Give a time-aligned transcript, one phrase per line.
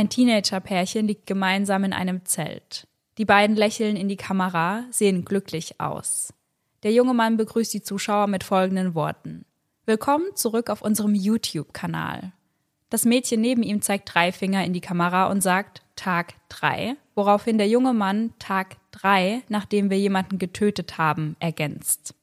[0.00, 2.88] Ein Teenager-Pärchen liegt gemeinsam in einem Zelt.
[3.18, 6.32] Die beiden lächeln in die Kamera, sehen glücklich aus.
[6.84, 9.44] Der junge Mann begrüßt die Zuschauer mit folgenden Worten.
[9.84, 12.32] Willkommen zurück auf unserem YouTube-Kanal.
[12.88, 17.58] Das Mädchen neben ihm zeigt drei Finger in die Kamera und sagt Tag drei, woraufhin
[17.58, 22.14] der junge Mann Tag drei, nachdem wir jemanden getötet haben, ergänzt.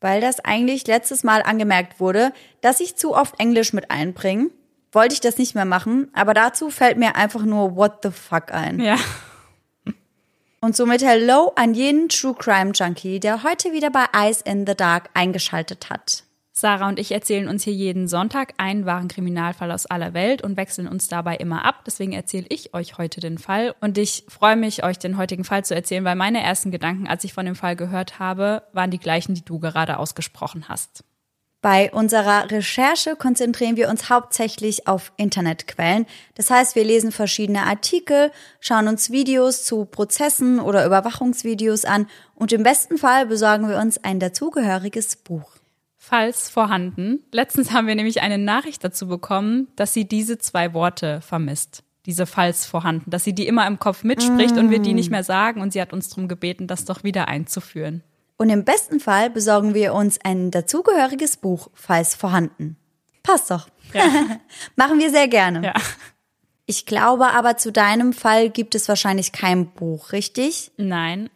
[0.00, 4.50] Weil das eigentlich letztes Mal angemerkt wurde, dass ich zu oft Englisch mit einbringe,
[4.92, 8.52] wollte ich das nicht mehr machen, aber dazu fällt mir einfach nur What the fuck
[8.52, 8.80] ein.
[8.80, 8.96] Ja.
[10.62, 14.74] Und somit Hello an jeden True Crime Junkie, der heute wieder bei Eyes in the
[14.74, 16.24] Dark eingeschaltet hat.
[16.52, 20.58] Sarah und ich erzählen uns hier jeden Sonntag einen wahren Kriminalfall aus aller Welt und
[20.58, 21.84] wechseln uns dabei immer ab.
[21.86, 23.74] Deswegen erzähle ich euch heute den Fall.
[23.80, 27.24] Und ich freue mich, euch den heutigen Fall zu erzählen, weil meine ersten Gedanken, als
[27.24, 31.04] ich von dem Fall gehört habe, waren die gleichen, die du gerade ausgesprochen hast.
[31.62, 36.06] Bei unserer Recherche konzentrieren wir uns hauptsächlich auf Internetquellen.
[36.34, 42.52] Das heißt, wir lesen verschiedene Artikel, schauen uns Videos zu Prozessen oder Überwachungsvideos an und
[42.52, 45.52] im besten Fall besorgen wir uns ein dazugehöriges Buch.
[45.98, 47.20] Falls vorhanden.
[47.30, 51.84] Letztens haben wir nämlich eine Nachricht dazu bekommen, dass sie diese zwei Worte vermisst.
[52.06, 54.58] Diese falls vorhanden, dass sie die immer im Kopf mitspricht mm.
[54.58, 57.28] und wir die nicht mehr sagen und sie hat uns darum gebeten, das doch wieder
[57.28, 58.02] einzuführen.
[58.40, 62.78] Und im besten Fall besorgen wir uns ein dazugehöriges Buch, falls vorhanden.
[63.22, 63.68] Passt doch.
[63.92, 64.02] Ja.
[64.76, 65.62] Machen wir sehr gerne.
[65.62, 65.74] Ja.
[66.64, 70.72] Ich glaube aber, zu deinem Fall gibt es wahrscheinlich kein Buch, richtig?
[70.78, 71.28] Nein,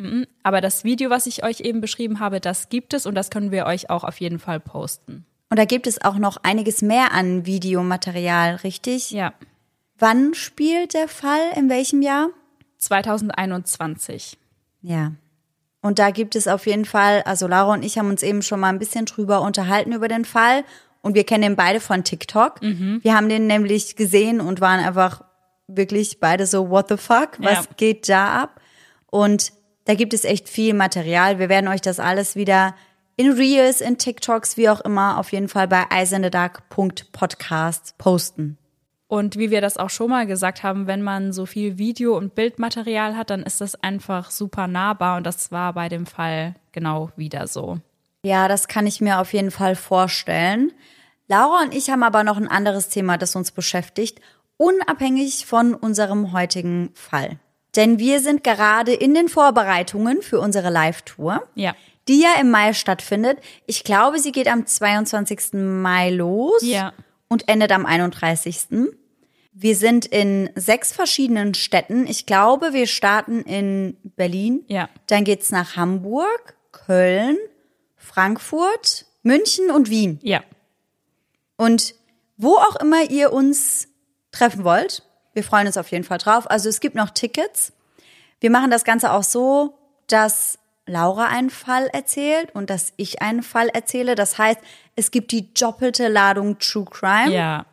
[0.43, 3.51] aber das Video, was ich euch eben beschrieben habe, das gibt es und das können
[3.51, 5.27] wir euch auch auf jeden Fall posten.
[5.51, 9.11] Und da gibt es auch noch einiges mehr an Videomaterial, richtig?
[9.11, 9.35] Ja.
[9.99, 11.51] Wann spielt der Fall?
[11.55, 12.31] In welchem Jahr?
[12.79, 14.39] 2021.
[14.81, 15.13] Ja.
[15.85, 18.59] Und da gibt es auf jeden Fall, also Laura und ich haben uns eben schon
[18.59, 20.65] mal ein bisschen drüber unterhalten über den Fall.
[21.03, 22.63] Und wir kennen den beide von TikTok.
[22.63, 23.01] Mhm.
[23.03, 25.23] Wir haben den nämlich gesehen und waren einfach
[25.67, 27.33] wirklich beide so, what the fuck?
[27.37, 27.71] Was ja.
[27.77, 28.63] geht da ab?
[29.11, 29.53] Und
[29.85, 31.39] da gibt es echt viel Material.
[31.39, 32.75] Wir werden euch das alles wieder
[33.17, 38.57] in Reels, in TikToks, wie auch immer, auf jeden Fall bei eisendedark.podcast posten.
[39.15, 42.35] Und wie wir das auch schon mal gesagt haben, wenn man so viel Video- und
[42.35, 47.11] Bildmaterial hat, dann ist das einfach super nahbar und das war bei dem Fall genau
[47.15, 47.79] wieder so.
[48.25, 50.73] Ja, das kann ich mir auf jeden Fall vorstellen.
[51.29, 54.21] Laura und ich haben aber noch ein anderes Thema, das uns beschäftigt,
[54.57, 57.39] unabhängig von unserem heutigen Fall.
[57.77, 61.41] Denn wir sind gerade in den Vorbereitungen für unsere Live-Tour.
[61.55, 61.77] Ja.
[62.09, 63.39] Die ja im Mai stattfindet.
[63.67, 65.53] Ich glaube, sie geht am 22.
[65.53, 66.63] Mai los.
[66.63, 66.93] Ja
[67.35, 68.69] und endet am 31.
[69.57, 72.09] Wir sind in sechs verschiedenen Städten.
[72.09, 74.65] Ich glaube, wir starten in Berlin.
[74.67, 74.89] Ja.
[75.07, 77.39] Dann geht's nach Hamburg, Köln,
[77.97, 80.19] Frankfurt, München und Wien.
[80.23, 80.43] Ja.
[81.57, 81.95] Und
[82.37, 83.87] wo auch immer ihr uns
[84.33, 85.05] treffen wollt,
[85.35, 86.51] wir freuen uns auf jeden Fall drauf.
[86.51, 87.73] Also es gibt noch Tickets.
[88.41, 89.79] Wir machen das Ganze auch so,
[90.09, 94.17] dass Laura einen Fall erzählt und dass ich einen Fall erzähle.
[94.17, 94.59] Das heißt,
[94.97, 97.33] es gibt die doppelte Ladung True Crime.
[97.33, 97.67] Ja.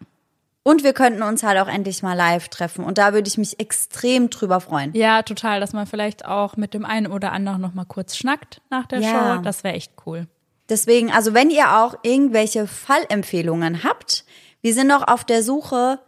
[0.64, 2.86] Und wir könnten uns halt auch endlich mal live treffen.
[2.86, 4.94] Und da würde ich mich extrem drüber freuen.
[4.94, 5.60] Ja, total.
[5.60, 9.00] Dass man vielleicht auch mit dem einen oder anderen noch mal kurz schnackt nach der
[9.00, 9.38] ja.
[9.38, 9.42] Show.
[9.42, 10.28] Das wäre echt cool.
[10.70, 14.24] Deswegen, also wenn ihr auch irgendwelche Fallempfehlungen habt,
[14.62, 16.00] wir sind noch auf der Suche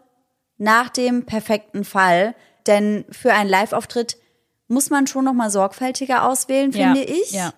[0.58, 2.36] nach dem perfekten Fall.
[2.68, 4.18] Denn für einen Live-Auftritt
[4.68, 7.32] muss man schon noch mal sorgfältiger auswählen, finde ja, ich.
[7.32, 7.54] Ja.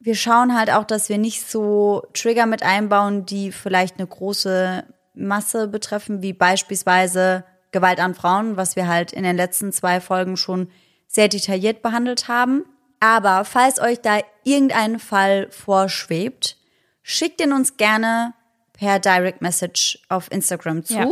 [0.00, 4.84] Wir schauen halt auch, dass wir nicht so Trigger mit einbauen, die vielleicht eine große
[5.18, 10.36] Masse betreffen, wie beispielsweise Gewalt an Frauen, was wir halt in den letzten zwei Folgen
[10.36, 10.70] schon
[11.06, 12.64] sehr detailliert behandelt haben.
[13.00, 16.56] Aber falls euch da irgendein Fall vorschwebt,
[17.02, 18.34] schickt ihn uns gerne
[18.72, 20.94] per Direct Message auf Instagram zu.
[20.94, 21.06] Ja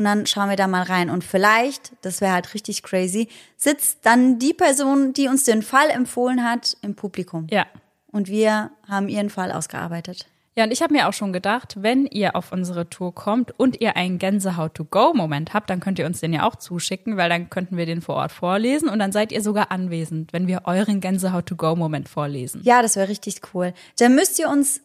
[0.00, 1.10] und dann schauen wir da mal rein.
[1.10, 3.28] Und vielleicht, das wäre halt richtig crazy,
[3.58, 7.46] sitzt dann die Person, die uns den Fall empfohlen hat, im Publikum.
[7.50, 7.66] Ja.
[8.10, 10.26] Und wir haben ihren Fall ausgearbeitet.
[10.60, 13.80] Ja, und ich habe mir auch schon gedacht, wenn ihr auf unsere Tour kommt und
[13.80, 17.78] ihr einen Gänsehaut-to-go-Moment habt, dann könnt ihr uns den ja auch zuschicken, weil dann könnten
[17.78, 22.10] wir den vor Ort vorlesen und dann seid ihr sogar anwesend, wenn wir euren Gänsehaut-to-go-Moment
[22.10, 22.60] vorlesen.
[22.62, 23.72] Ja, das wäre richtig cool.
[23.98, 24.82] Dann müsst ihr uns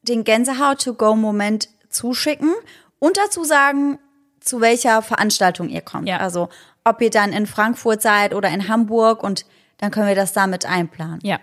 [0.00, 2.54] den Gänsehaut-to-go-Moment zuschicken
[2.98, 3.98] und dazu sagen,
[4.40, 6.08] zu welcher Veranstaltung ihr kommt.
[6.08, 6.20] Ja.
[6.20, 6.48] Also
[6.84, 9.44] ob ihr dann in Frankfurt seid oder in Hamburg und
[9.76, 11.20] dann können wir das damit einplanen.
[11.22, 11.38] Ja.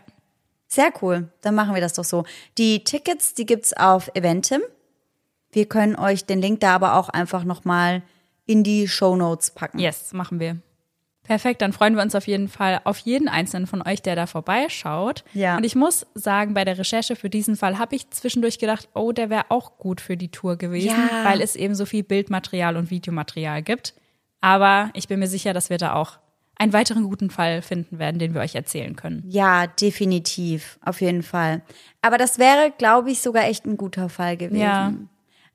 [0.67, 1.29] Sehr cool.
[1.41, 2.25] Dann machen wir das doch so.
[2.57, 4.61] Die Tickets, die gibt's auf Eventim.
[5.51, 8.01] Wir können euch den Link da aber auch einfach nochmal
[8.45, 9.79] in die Show Notes packen.
[9.79, 10.57] Yes, machen wir.
[11.25, 14.27] Perfekt, dann freuen wir uns auf jeden Fall auf jeden einzelnen von euch, der da
[14.27, 15.23] vorbeischaut.
[15.33, 15.57] Ja.
[15.57, 19.11] Und ich muss sagen, bei der Recherche für diesen Fall habe ich zwischendurch gedacht, oh,
[19.11, 21.25] der wäre auch gut für die Tour gewesen, ja.
[21.25, 23.95] weil es eben so viel Bildmaterial und Videomaterial gibt.
[24.39, 26.19] Aber ich bin mir sicher, dass wir da auch
[26.57, 29.23] einen weiteren guten Fall finden werden, den wir euch erzählen können.
[29.27, 31.61] Ja, definitiv, auf jeden Fall.
[32.01, 34.59] Aber das wäre, glaube ich, sogar echt ein guter Fall gewesen.
[34.59, 34.93] Ja.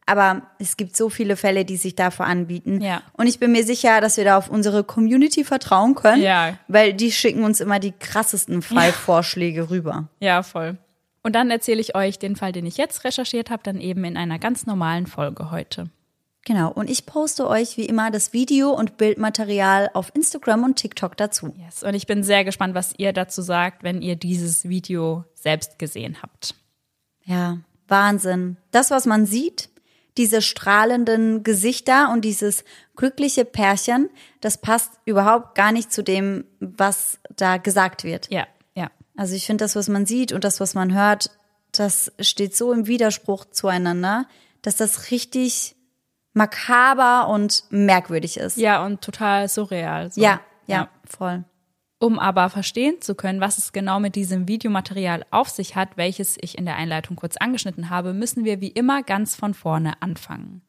[0.06, 2.80] Aber es gibt so viele Fälle, die sich dafür anbieten.
[2.80, 3.02] Ja.
[3.12, 6.22] Und ich bin mir sicher, dass wir da auf unsere Community vertrauen können.
[6.22, 6.58] Ja.
[6.66, 10.08] Weil die schicken uns immer die krassesten Fallvorschläge rüber.
[10.18, 10.78] Ja, voll.
[11.22, 14.16] Und dann erzähle ich euch den Fall, den ich jetzt recherchiert habe, dann eben in
[14.16, 15.90] einer ganz normalen Folge heute.
[16.46, 16.72] Genau.
[16.72, 21.54] Und ich poste euch wie immer das Video und Bildmaterial auf Instagram und TikTok dazu.
[21.58, 21.82] Yes.
[21.82, 26.22] Und ich bin sehr gespannt, was ihr dazu sagt, wenn ihr dieses Video selbst gesehen
[26.22, 26.54] habt.
[27.24, 27.58] Ja,
[27.88, 28.56] Wahnsinn.
[28.70, 29.68] Das, was man sieht,
[30.16, 32.64] diese strahlenden Gesichter und dieses
[32.96, 34.10] glückliche Pärchen,
[34.40, 38.30] das passt überhaupt gar nicht zu dem, was da gesagt wird.
[38.30, 38.90] Ja, ja.
[39.16, 41.30] Also ich finde, das, was man sieht und das, was man hört,
[41.72, 44.26] das steht so im Widerspruch zueinander,
[44.62, 45.76] dass das richtig
[46.32, 48.56] makaber und merkwürdig ist.
[48.56, 50.10] Ja, und total surreal.
[50.10, 50.20] So.
[50.20, 51.44] ja, ja, voll.
[51.98, 56.38] Um aber verstehen zu können, was es genau mit diesem Videomaterial auf sich hat, welches
[56.40, 60.62] ich in der Einleitung kurz angeschnitten habe, müssen wir wie immer ganz von vorne anfangen.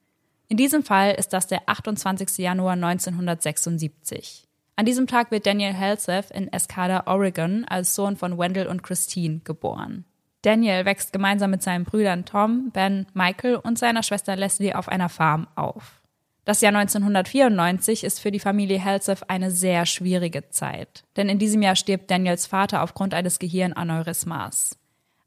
[0.48, 2.36] In diesem Fall ist das der 28.
[2.36, 4.46] Januar 1976.
[4.76, 9.40] An diesem Tag wird Daniel Halseth in Escada, Oregon, als Sohn von Wendell und Christine
[9.44, 10.04] geboren.
[10.42, 15.08] Daniel wächst gemeinsam mit seinen Brüdern Tom, Ben, Michael und seiner Schwester Leslie auf einer
[15.08, 16.02] Farm auf.
[16.44, 21.62] Das Jahr 1994 ist für die Familie Halseth eine sehr schwierige Zeit, denn in diesem
[21.62, 24.76] Jahr stirbt Daniels Vater aufgrund eines Gehirnaneurysmas.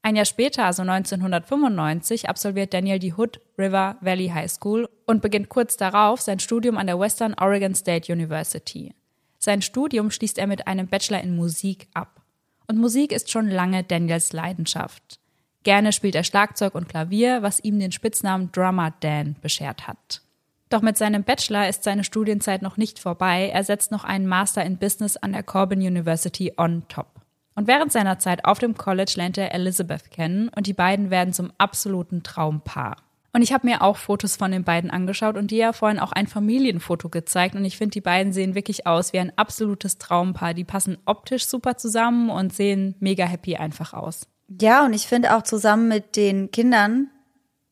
[0.02, 5.48] Ein Jahr später, also 1995, absolviert Daniel die Hood River Valley High School und beginnt
[5.48, 8.94] kurz darauf sein Studium an der Western Oregon State University.
[9.40, 12.22] Sein Studium schließt er mit einem Bachelor in Musik ab.
[12.68, 15.20] Und Musik ist schon lange Daniels Leidenschaft.
[15.64, 20.22] Gerne spielt er Schlagzeug und Klavier, was ihm den Spitznamen Drummer Dan beschert hat.
[20.70, 23.50] Doch mit seinem Bachelor ist seine Studienzeit noch nicht vorbei.
[23.54, 27.08] Er setzt noch einen Master in Business an der Corbin University on top.
[27.56, 31.34] Und während seiner Zeit auf dem College lernt er Elizabeth kennen und die beiden werden
[31.34, 32.98] zum absoluten Traumpaar.
[33.36, 36.14] Und ich habe mir auch Fotos von den beiden angeschaut und dir ja vorhin auch
[36.14, 37.54] ein Familienfoto gezeigt.
[37.54, 40.54] Und ich finde, die beiden sehen wirklich aus wie ein absolutes Traumpaar.
[40.54, 44.30] Die passen optisch super zusammen und sehen mega happy einfach aus.
[44.48, 47.10] Ja, und ich finde auch zusammen mit den Kindern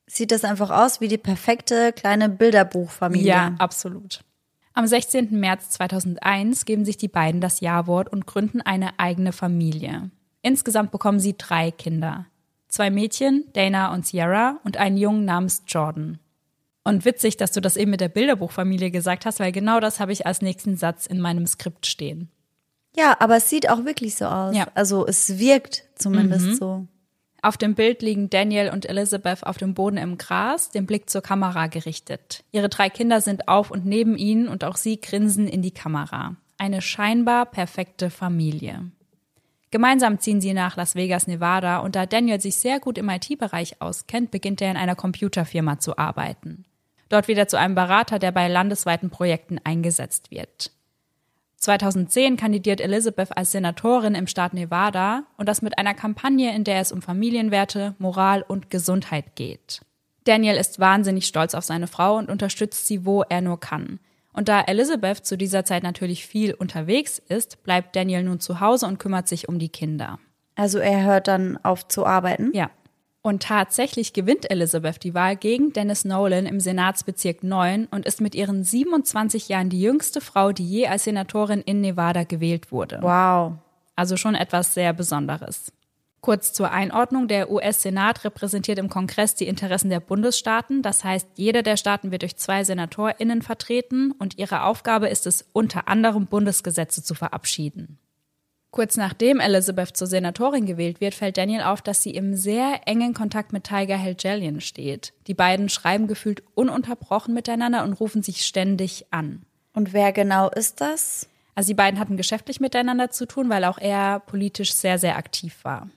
[0.05, 3.25] sieht das einfach aus wie die perfekte kleine Bilderbuchfamilie.
[3.25, 4.19] Ja, absolut.
[4.73, 5.39] Am 16.
[5.39, 10.11] März 2001 geben sich die beiden das Ja-Wort und gründen eine eigene Familie.
[10.41, 12.25] Insgesamt bekommen sie drei Kinder.
[12.73, 16.17] Zwei Mädchen, Dana und Sierra, und einen Jungen namens Jordan.
[16.83, 20.11] Und witzig, dass du das eben mit der Bilderbuchfamilie gesagt hast, weil genau das habe
[20.11, 22.31] ich als nächsten Satz in meinem Skript stehen.
[22.95, 24.55] Ja, aber es sieht auch wirklich so aus.
[24.55, 24.69] Ja.
[24.73, 26.87] Also es wirkt zumindest so.
[27.43, 31.21] Auf dem Bild liegen Daniel und Elizabeth auf dem Boden im Gras, den Blick zur
[31.21, 32.43] Kamera gerichtet.
[32.51, 36.37] Ihre drei Kinder sind auf und neben ihnen und auch sie grinsen in die Kamera.
[36.57, 38.89] Eine scheinbar perfekte Familie.
[39.73, 43.81] Gemeinsam ziehen sie nach Las Vegas, Nevada und da Daniel sich sehr gut im IT-Bereich
[43.81, 46.65] auskennt, beginnt er in einer Computerfirma zu arbeiten.
[47.09, 50.69] Dort wird er zu einem Berater, der bei landesweiten Projekten eingesetzt wird.
[51.55, 56.79] 2010 kandidiert Elizabeth als Senatorin im Staat Nevada und das mit einer Kampagne, in der
[56.79, 59.81] es um Familienwerte, Moral und Gesundheit geht.
[60.25, 63.99] Daniel ist wahnsinnig stolz auf seine Frau und unterstützt sie, wo er nur kann.
[64.33, 68.87] Und da Elizabeth zu dieser Zeit natürlich viel unterwegs ist, bleibt Daniel nun zu Hause
[68.87, 70.19] und kümmert sich um die Kinder.
[70.55, 72.51] Also er hört dann auf zu arbeiten.
[72.53, 72.69] Ja.
[73.21, 78.35] Und tatsächlich gewinnt Elizabeth die Wahl gegen Dennis Nolan im Senatsbezirk 9 und ist mit
[78.35, 82.99] ihren 27 Jahren die jüngste Frau, die je als Senatorin in Nevada gewählt wurde.
[83.01, 83.53] Wow.
[83.95, 85.71] Also schon etwas sehr Besonderes.
[86.23, 90.81] Kurz zur Einordnung, der US-Senat repräsentiert im Kongress die Interessen der Bundesstaaten.
[90.81, 95.43] Das heißt, jeder der Staaten wird durch zwei Senatorinnen vertreten und ihre Aufgabe ist es,
[95.51, 97.99] unter anderem Bundesgesetze zu verabschieden.
[98.71, 103.13] Kurz nachdem Elizabeth zur Senatorin gewählt wird, fällt Daniel auf, dass sie im sehr engen
[103.13, 105.11] Kontakt mit Tiger Helgellian steht.
[105.27, 109.41] Die beiden schreiben gefühlt ununterbrochen miteinander und rufen sich ständig an.
[109.73, 111.27] Und wer genau ist das?
[111.55, 115.57] Also die beiden hatten geschäftlich miteinander zu tun, weil auch er politisch sehr, sehr aktiv
[115.63, 115.89] war.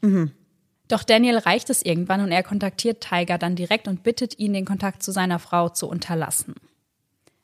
[0.89, 4.65] Doch Daniel reicht es irgendwann und er kontaktiert Tiger dann direkt und bittet ihn, den
[4.65, 6.55] Kontakt zu seiner Frau zu unterlassen.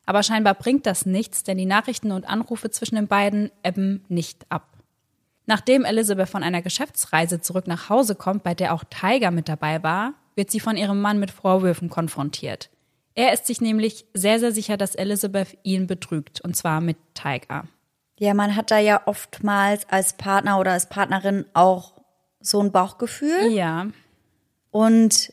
[0.04, 4.46] Aber scheinbar bringt das nichts, denn die Nachrichten und Anrufe zwischen den beiden ebben nicht
[4.48, 4.68] ab.
[5.46, 9.82] Nachdem Elizabeth von einer Geschäftsreise zurück nach Hause kommt, bei der auch Tiger mit dabei
[9.82, 12.70] war, wird sie von ihrem Mann mit Vorwürfen konfrontiert.
[13.14, 17.64] Er ist sich nämlich sehr, sehr sicher, dass Elizabeth ihn betrügt, und zwar mit Tiger.
[18.22, 21.94] Ja, man hat da ja oftmals als Partner oder als Partnerin auch
[22.38, 23.50] so ein Bauchgefühl.
[23.50, 23.88] Ja,
[24.70, 25.32] Und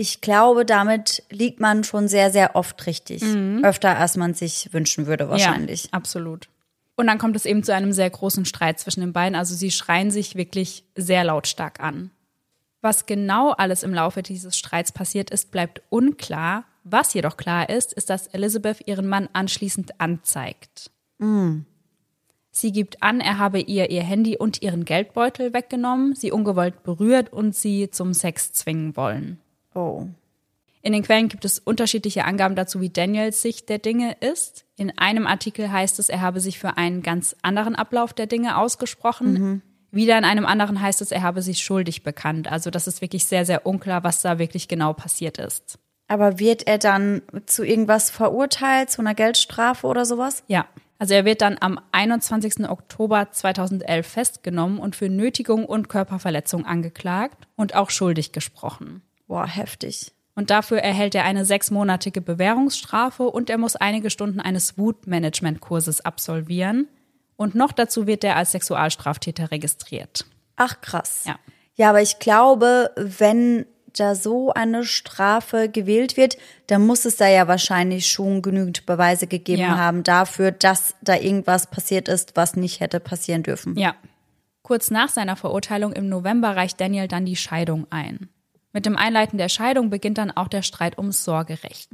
[0.00, 3.22] Ich glaube, damit liegt man schon sehr, sehr oft richtig.
[3.64, 5.84] Öfter, als man sich wünschen würde, wahrscheinlich.
[5.84, 6.48] Ja, absolut.
[6.96, 9.36] Und dann kommt es eben zu einem sehr großen Streit zwischen den beiden.
[9.36, 12.10] Also sie schreien sich wirklich sehr lautstark an.
[12.80, 16.64] Was genau alles im Laufe dieses Streits passiert ist, bleibt unklar.
[16.82, 20.90] Was jedoch klar ist, ist, dass Elizabeth ihren Mann anschließend anzeigt.
[22.60, 27.32] Sie gibt an, er habe ihr ihr Handy und ihren Geldbeutel weggenommen, sie ungewollt berührt
[27.32, 29.38] und sie zum Sex zwingen wollen.
[29.74, 30.06] Oh.
[30.82, 34.64] In den Quellen gibt es unterschiedliche Angaben dazu, wie Daniels Sicht der Dinge ist.
[34.76, 38.56] In einem Artikel heißt es, er habe sich für einen ganz anderen Ablauf der Dinge
[38.56, 39.62] ausgesprochen.
[39.90, 42.50] Wieder in einem anderen heißt es, er habe sich schuldig bekannt.
[42.50, 45.78] Also das ist wirklich sehr, sehr unklar, was da wirklich genau passiert ist.
[46.08, 50.42] Aber wird er dann zu irgendwas verurteilt, zu einer Geldstrafe oder sowas?
[50.46, 50.66] Ja.
[50.98, 52.68] Also er wird dann am 21.
[52.68, 59.02] Oktober 2011 festgenommen und für Nötigung und Körperverletzung angeklagt und auch schuldig gesprochen.
[59.28, 60.12] Boah, heftig.
[60.34, 66.88] Und dafür erhält er eine sechsmonatige Bewährungsstrafe und er muss einige Stunden eines Wutmanagement-Kurses absolvieren.
[67.36, 70.26] Und noch dazu wird er als Sexualstraftäter registriert.
[70.56, 71.24] Ach, krass.
[71.26, 71.38] Ja.
[71.74, 73.64] Ja, aber ich glaube, wenn
[73.96, 79.26] da so eine Strafe gewählt wird, dann muss es da ja wahrscheinlich schon genügend Beweise
[79.26, 79.76] gegeben Ja.
[79.76, 83.78] haben dafür, dass da irgendwas passiert ist, was nicht hätte passieren dürfen.
[83.78, 83.94] Ja.
[84.62, 88.28] Kurz nach seiner Verurteilung im November reicht Daniel dann die Scheidung ein.
[88.72, 91.88] Mit dem Einleiten der Scheidung beginnt dann auch der Streit ums Sorgerecht.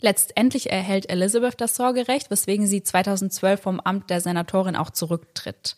[0.00, 5.76] Letztendlich erhält Elizabeth das Sorgerecht, weswegen sie 2012 vom Amt der Senatorin auch zurücktritt.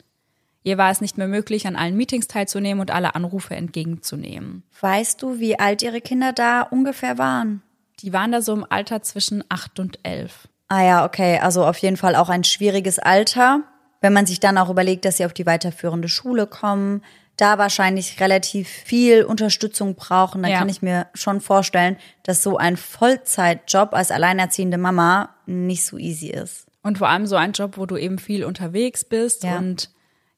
[0.65, 4.63] Ihr war es nicht mehr möglich, an allen Meetings teilzunehmen und alle Anrufe entgegenzunehmen.
[4.81, 7.63] Weißt du, wie alt ihre Kinder da ungefähr waren?
[8.01, 10.49] Die waren da so im Alter zwischen 8 und 11.
[10.69, 13.61] Ah ja, okay, also auf jeden Fall auch ein schwieriges Alter.
[14.01, 17.03] Wenn man sich dann auch überlegt, dass sie auf die weiterführende Schule kommen,
[17.37, 20.59] da wahrscheinlich relativ viel Unterstützung brauchen, dann Ja.
[20.59, 26.29] kann ich mir schon vorstellen, dass so ein Vollzeitjob als alleinerziehende Mama nicht so easy
[26.29, 26.67] ist.
[26.83, 29.45] Und vor allem so ein Job, wo du eben viel unterwegs bist.
[29.45, 29.59] Ja.
[29.59, 29.91] Und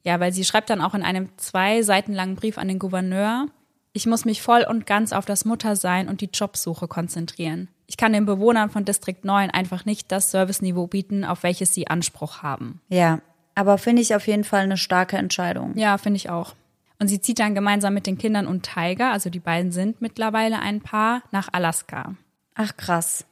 [0.07, 3.49] ja, weil sie schreibt dann auch in einem zwei Seiten langen Brief an den Gouverneur,
[3.93, 7.69] ich muss mich voll und ganz auf das Muttersein und die Jobsuche konzentrieren.
[7.87, 11.89] Ich kann den Bewohnern von Distrikt 9 einfach nicht das Serviceniveau bieten, auf welches sie
[11.89, 12.81] Anspruch haben.
[12.89, 13.21] Ja,
[13.57, 15.77] aber finde ich auf jeden Fall eine starke Entscheidung.
[15.77, 16.55] Ja, finde ich auch.
[17.01, 20.61] Und sie zieht dann gemeinsam mit den Kindern und Tiger, also die beiden sind mittlerweile
[20.61, 22.15] ein Paar, nach Alaska.
[22.55, 23.25] Ach krass.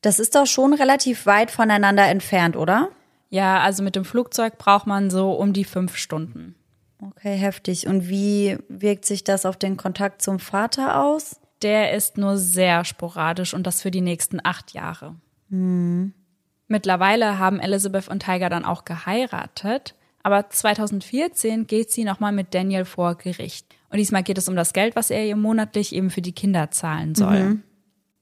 [0.00, 2.90] Das ist doch schon relativ weit voneinander entfernt, oder?
[3.30, 6.56] Ja, also mit dem Flugzeug braucht man so um die fünf Stunden.
[7.00, 7.86] Okay, heftig.
[7.86, 11.40] Und wie wirkt sich das auf den Kontakt zum Vater aus?
[11.62, 15.16] Der ist nur sehr sporadisch und das für die nächsten acht Jahre.
[16.68, 22.84] Mittlerweile haben Elizabeth und Tiger dann auch geheiratet, aber 2014 geht sie nochmal mit Daniel
[22.84, 23.66] vor Gericht.
[23.90, 26.70] Und diesmal geht es um das Geld, was er ihr monatlich eben für die Kinder
[26.70, 27.58] zahlen soll.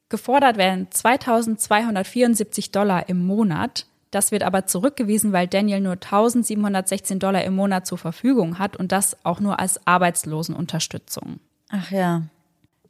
[0.09, 3.87] Gefordert werden 2274 Dollar im Monat.
[4.11, 8.93] Das wird aber zurückgewiesen, weil Daniel nur 1716 Dollar im Monat zur Verfügung hat und
[8.93, 11.41] das auch nur als Arbeitslosenunterstützung.
[11.71, 12.23] Ach ja.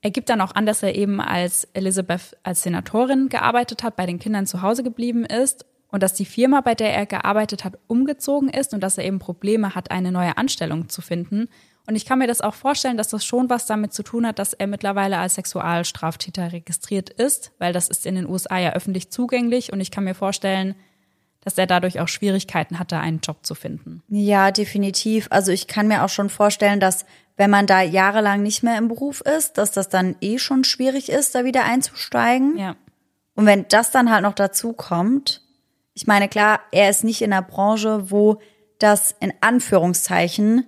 [0.00, 4.06] Er gibt dann auch an, dass er eben als Elizabeth als Senatorin gearbeitet hat, bei
[4.06, 7.78] den Kindern zu Hause geblieben ist und dass die Firma, bei der er gearbeitet hat,
[7.88, 11.48] umgezogen ist und dass er eben Probleme hat, eine neue Anstellung zu finden.
[11.87, 14.38] Und ich kann mir das auch vorstellen, dass das schon was damit zu tun hat,
[14.38, 19.10] dass er mittlerweile als Sexualstraftäter registriert ist, weil das ist in den USA ja öffentlich
[19.10, 20.75] zugänglich und ich kann mir vorstellen,
[21.45, 24.02] dass er dadurch auch Schwierigkeiten hatte, einen Job zu finden.
[24.09, 25.28] Ja, definitiv.
[25.30, 27.04] Also ich kann mir auch schon vorstellen, dass
[27.37, 31.09] wenn man da jahrelang nicht mehr im Beruf ist, dass das dann eh schon schwierig
[31.09, 32.59] ist, da wieder einzusteigen.
[32.59, 32.76] Ja.
[33.35, 35.42] Und wenn das dann halt noch dazu kommt,
[35.95, 38.40] ich meine, klar, er ist nicht in der Branche, wo
[38.78, 40.66] das in Anführungszeichen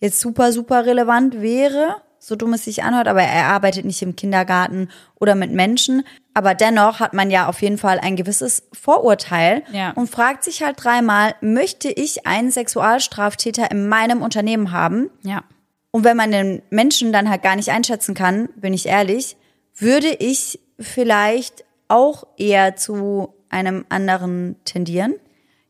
[0.00, 4.14] jetzt super, super relevant wäre, so dumm es sich anhört, aber er arbeitet nicht im
[4.14, 6.04] Kindergarten oder mit Menschen.
[6.34, 9.90] Aber dennoch hat man ja auf jeden Fall ein gewisses Vorurteil Ja.
[9.92, 15.10] und fragt sich halt dreimal, möchte ich einen Sexualstraftäter in meinem Unternehmen haben?
[15.22, 15.42] Ja.
[15.90, 19.36] Und wenn man den Menschen dann halt gar nicht einschätzen kann, bin ich ehrlich,
[19.74, 25.14] würde ich vielleicht auch eher zu einem anderen tendieren.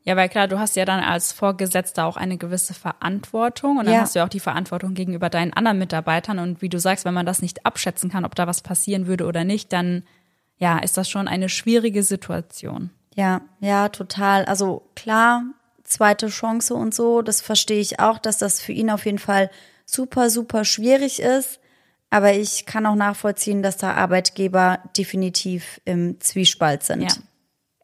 [0.03, 3.93] Ja, weil klar, du hast ja dann als Vorgesetzter auch eine gewisse Verantwortung und dann
[3.93, 4.01] Ja.
[4.01, 7.13] hast du ja auch die Verantwortung gegenüber deinen anderen Mitarbeitern und wie du sagst, wenn
[7.13, 10.03] man das nicht abschätzen kann, ob da was passieren würde oder nicht, dann
[10.57, 12.89] ja, ist das schon eine schwierige Situation.
[13.15, 14.45] Ja, ja, total.
[14.45, 15.43] Also klar,
[15.83, 19.49] zweite Chance und so, das verstehe ich auch, dass das für ihn auf jeden Fall
[19.85, 21.59] super, super schwierig ist.
[22.09, 27.03] Aber ich kann auch nachvollziehen, dass da Arbeitgeber definitiv im Zwiespalt sind.
[27.03, 27.09] Ja.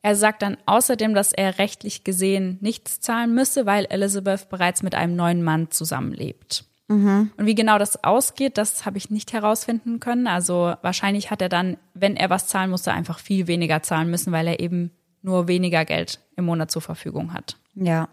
[0.02, 4.96] Er sagt dann außerdem, dass er rechtlich gesehen nichts zahlen müsse, weil Elizabeth bereits mit
[4.96, 6.66] einem neuen Mann zusammenlebt.
[6.90, 10.26] Und wie genau das ausgeht, das habe ich nicht herausfinden können.
[10.26, 14.32] Also wahrscheinlich hat er dann, wenn er was zahlen musste, einfach viel weniger zahlen müssen,
[14.32, 17.58] weil er eben nur weniger Geld im Monat zur Verfügung hat.
[17.76, 18.08] Ja.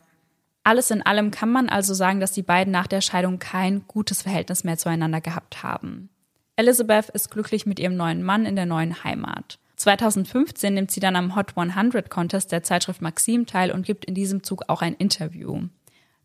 [0.64, 4.22] Alles in allem kann man also sagen, dass die beiden nach der Scheidung kein gutes
[4.22, 6.08] Verhältnis mehr zueinander gehabt haben.
[6.56, 9.58] Elizabeth ist glücklich mit ihrem neuen Mann in der neuen Heimat.
[9.76, 14.14] 2015 nimmt sie dann am Hot 100 Contest der Zeitschrift Maxim teil und gibt in
[14.14, 15.62] diesem Zug auch ein Interview.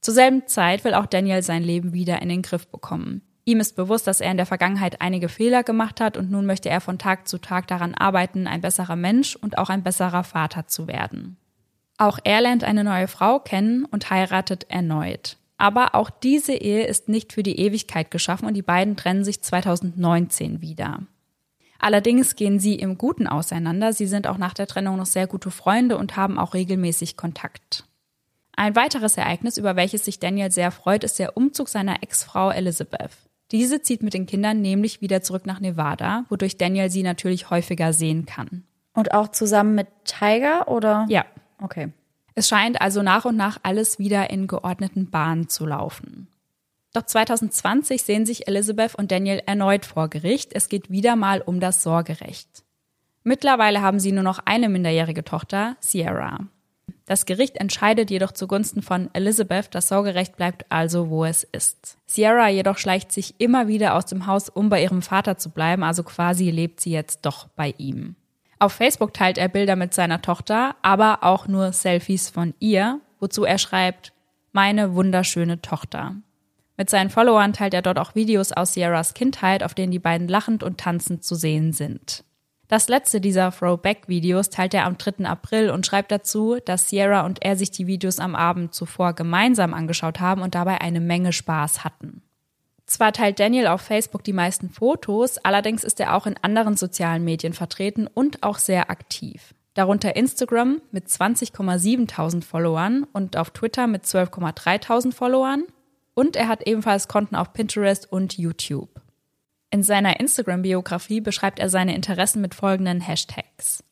[0.01, 3.22] Zur selben Zeit will auch Daniel sein Leben wieder in den Griff bekommen.
[3.46, 6.70] Ihm ist bewusst, dass er in der Vergangenheit einige Fehler gemacht hat und nun möchte
[6.70, 10.68] er von Tag zu Tag daran arbeiten, ein besserer Mensch und auch ein besserer Vater
[10.68, 11.38] zu werden.
[11.98, 15.38] Auch er lernt eine neue Frau kennen und heiratet erneut.
[15.58, 19.41] Aber auch diese Ehe ist nicht für die Ewigkeit geschaffen und die beiden trennen sich
[19.41, 21.00] 2019 wieder.
[21.79, 23.93] Allerdings gehen sie im Guten auseinander.
[23.93, 27.86] Sie sind auch nach der Trennung noch sehr gute Freunde und haben auch regelmäßig Kontakt.
[28.55, 33.12] Ein weiteres Ereignis, über welches sich Daniel sehr freut, ist der Umzug seiner Ex-Frau Elizabeth.
[33.51, 37.93] Diese zieht mit den Kindern nämlich wieder zurück nach Nevada, wodurch Daniel sie natürlich häufiger
[37.93, 38.65] sehen kann.
[38.93, 41.05] Und auch zusammen mit Tiger oder?
[41.09, 41.25] Ja.
[41.62, 41.93] Okay.
[42.36, 46.28] Es scheint also nach und nach alles wieder in geordneten Bahnen zu laufen.
[46.93, 50.51] Doch 2020 sehen sich Elizabeth und Daniel erneut vor Gericht.
[50.53, 52.63] Es geht wieder mal um das Sorgerecht.
[53.24, 56.48] Mittlerweile haben sie nur noch eine minderjährige Tochter, Sierra.
[57.05, 61.98] Das Gericht entscheidet jedoch zugunsten von Elizabeth, das Sorgerecht bleibt also, wo es ist.
[62.05, 65.84] Sierra jedoch schleicht sich immer wieder aus dem Haus, um bei ihrem Vater zu bleiben,
[65.84, 68.15] also quasi lebt sie jetzt doch bei ihm.
[68.60, 73.43] Auf Facebook teilt er Bilder mit seiner Tochter, aber auch nur Selfies von ihr, wozu
[73.43, 74.13] er schreibt,
[74.51, 76.15] meine wunderschöne Tochter.
[76.79, 80.29] Mit seinen Followern teilt er dort auch Videos aus Sierras Kindheit, auf denen die beiden
[80.29, 82.24] lachend und tanzend zu sehen sind.
[82.69, 85.25] Das letzte dieser Throwback-Videos teilt er am 3.
[85.25, 89.74] April und schreibt dazu, dass Sierra und er sich die Videos am Abend zuvor gemeinsam
[89.74, 92.22] angeschaut haben und dabei eine Menge Spaß hatten.
[92.85, 97.25] Zwar teilt Daniel auf Facebook die meisten Fotos, allerdings ist er auch in anderen sozialen
[97.25, 99.53] Medien vertreten und auch sehr aktiv.
[99.74, 105.65] Darunter Instagram mit 20,7 Followern und auf Twitter mit 12,3 Followern.
[106.20, 108.90] Und er hat ebenfalls Konten auf Pinterest und YouTube.
[109.72, 113.86] In seiner Instagram-Biografie beschreibt er seine Interessen mit folgenden Hashtags.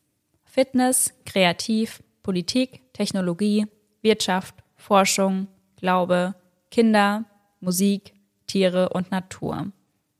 [0.43, 3.67] Fitness, Kreativ, Politik, Technologie,
[4.01, 6.35] Wirtschaft, Forschung, Glaube,
[6.69, 7.23] Kinder,
[7.61, 8.13] Musik,
[8.45, 9.71] Tiere und Natur.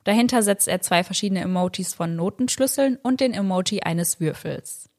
[0.06, 4.90] Dahinter setzt er zwei verschiedene Emojis von Notenschlüsseln und den Emoji eines Würfels.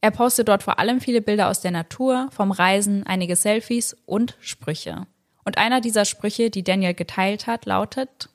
[0.00, 4.36] Er postet dort vor allem viele Bilder aus der Natur, vom Reisen, einige Selfies und
[4.38, 5.08] Sprüche.
[5.44, 8.28] Und einer dieser Sprüche, die Daniel geteilt hat, lautet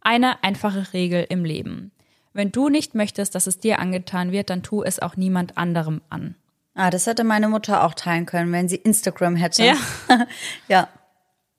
[0.00, 1.92] eine einfache Regel im Leben.
[2.32, 6.00] Wenn du nicht möchtest, dass es dir angetan wird, dann tu es auch niemand anderem
[6.10, 6.36] an.
[6.74, 9.64] Ah, das hätte meine Mutter auch teilen können, wenn sie Instagram hätte.
[9.64, 9.76] Ja.
[10.68, 10.88] ja.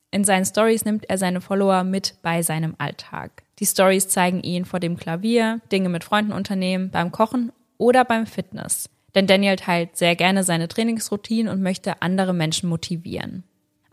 [0.10, 3.44] In seinen Stories nimmt er seine Follower mit bei seinem Alltag.
[3.60, 8.26] Die Stories zeigen ihn vor dem Klavier, Dinge mit Freunden unternehmen, beim Kochen oder beim
[8.26, 8.90] Fitness.
[9.14, 13.44] Denn Daniel teilt sehr gerne seine Trainingsroutinen und möchte andere Menschen motivieren.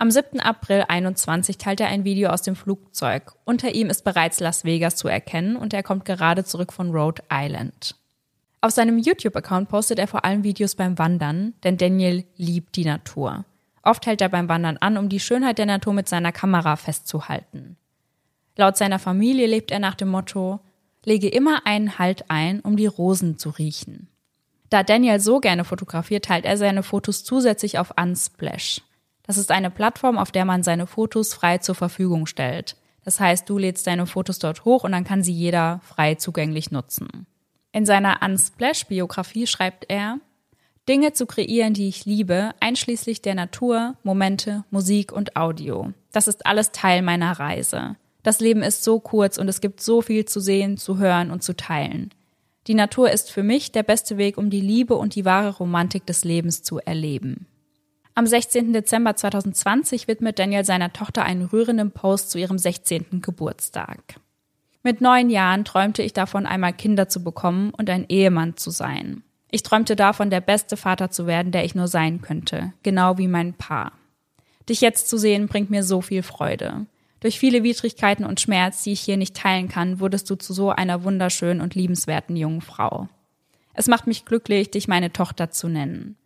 [0.01, 0.39] Am 7.
[0.39, 3.35] April 21 teilt er ein Video aus dem Flugzeug.
[3.45, 7.25] Unter ihm ist bereits Las Vegas zu erkennen und er kommt gerade zurück von Rhode
[7.33, 7.97] Island.
[8.61, 13.45] Auf seinem YouTube-Account postet er vor allem Videos beim Wandern, denn Daniel liebt die Natur.
[13.83, 17.77] Oft hält er beim Wandern an, um die Schönheit der Natur mit seiner Kamera festzuhalten.
[18.55, 20.61] Laut seiner Familie lebt er nach dem Motto,
[21.05, 24.07] lege immer einen Halt ein, um die Rosen zu riechen.
[24.71, 28.81] Da Daniel so gerne fotografiert, teilt er seine Fotos zusätzlich auf Unsplash.
[29.29, 32.77] Das ist eine Plattform, auf der man seine Fotos frei zur Verfügung stellt.
[33.05, 36.71] Das heißt, du lädst deine Fotos dort hoch und dann kann sie jeder frei zugänglich
[36.71, 37.27] nutzen.
[37.71, 40.19] In seiner Unsplash-Biografie schreibt er,
[40.89, 45.93] Dinge zu kreieren, die ich liebe, einschließlich der Natur, Momente, Musik und Audio.
[46.11, 47.97] Das ist alles Teil meiner Reise.
[48.23, 51.43] Das Leben ist so kurz und es gibt so viel zu sehen, zu hören und
[51.43, 52.15] zu teilen.
[52.67, 56.07] Die Natur ist für mich der beste Weg, um die Liebe und die wahre Romantik
[56.07, 57.47] des Lebens zu erleben.
[58.19, 58.73] Am 16.
[58.73, 63.23] Dezember 2020 widmet Daniel seiner Tochter einen rührenden Post zu ihrem 16.
[63.23, 64.17] Geburtstag.
[64.83, 69.23] Mit neun Jahren träumte ich davon, einmal Kinder zu bekommen und ein Ehemann zu sein.
[69.53, 73.29] Ich träumte davon, der beste Vater zu werden, der ich nur sein könnte, genau wie
[73.29, 73.93] mein Paar.
[74.69, 76.87] Dich jetzt zu sehen, bringt mir so viel Freude.
[77.21, 80.71] Durch viele Widrigkeiten und Schmerz, die ich hier nicht teilen kann, wurdest du zu so
[80.71, 83.07] einer wunderschönen und liebenswerten jungen Frau.
[83.75, 86.17] Es macht mich glücklich, dich meine Tochter zu nennen.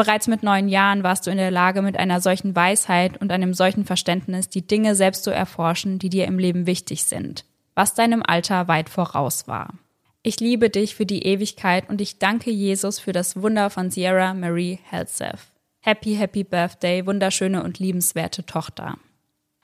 [0.00, 3.52] Bereits mit neun Jahren warst du in der Lage, mit einer solchen Weisheit und einem
[3.52, 8.22] solchen Verständnis die Dinge selbst zu erforschen, die dir im Leben wichtig sind, was deinem
[8.26, 9.74] Alter weit voraus war.
[10.22, 14.32] Ich liebe dich für die Ewigkeit und ich danke Jesus für das Wunder von Sierra
[14.32, 15.40] Marie Helseth.
[15.80, 18.96] Happy, happy Birthday, wunderschöne und liebenswerte Tochter.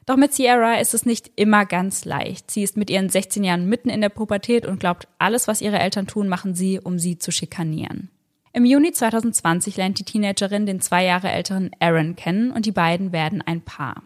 [0.04, 2.50] Doch mit Sierra ist es nicht immer ganz leicht.
[2.50, 5.78] Sie ist mit ihren 16 Jahren mitten in der Pubertät und glaubt, alles, was ihre
[5.78, 8.10] Eltern tun, machen sie, um sie zu schikanieren.
[8.56, 13.12] Im Juni 2020 lernt die Teenagerin den zwei Jahre älteren Aaron kennen und die beiden
[13.12, 14.02] werden ein Paar.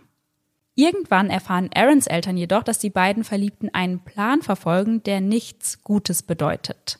[0.75, 6.25] Irgendwann erfahren Aarons Eltern jedoch, dass die beiden Verliebten einen Plan verfolgen, der nichts Gutes
[6.25, 6.99] bedeutet.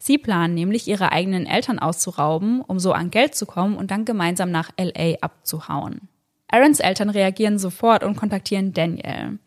[0.00, 4.04] Sie planen nämlich, ihre eigenen Eltern auszurauben, um so an Geld zu kommen und dann
[4.04, 6.08] gemeinsam nach LA abzuhauen.
[6.48, 9.38] Aarons Eltern reagieren sofort und kontaktieren Daniel.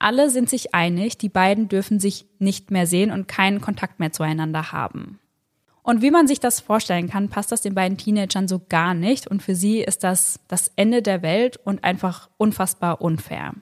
[0.00, 4.10] Alle sind sich einig, die beiden dürfen sich nicht mehr sehen und keinen Kontakt mehr
[4.10, 5.20] zueinander haben.
[5.88, 9.26] Und wie man sich das vorstellen kann, passt das den beiden Teenagern so gar nicht
[9.26, 13.54] und für sie ist das das Ende der Welt und einfach unfassbar unfair.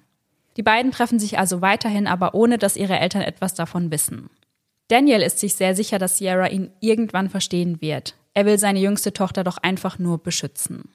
[0.56, 4.28] Die beiden treffen sich also weiterhin, aber ohne dass ihre Eltern etwas davon wissen.
[4.88, 8.16] Daniel ist sich sehr sicher, dass Sierra ihn irgendwann verstehen wird.
[8.34, 10.90] Er will seine jüngste Tochter doch einfach nur beschützen.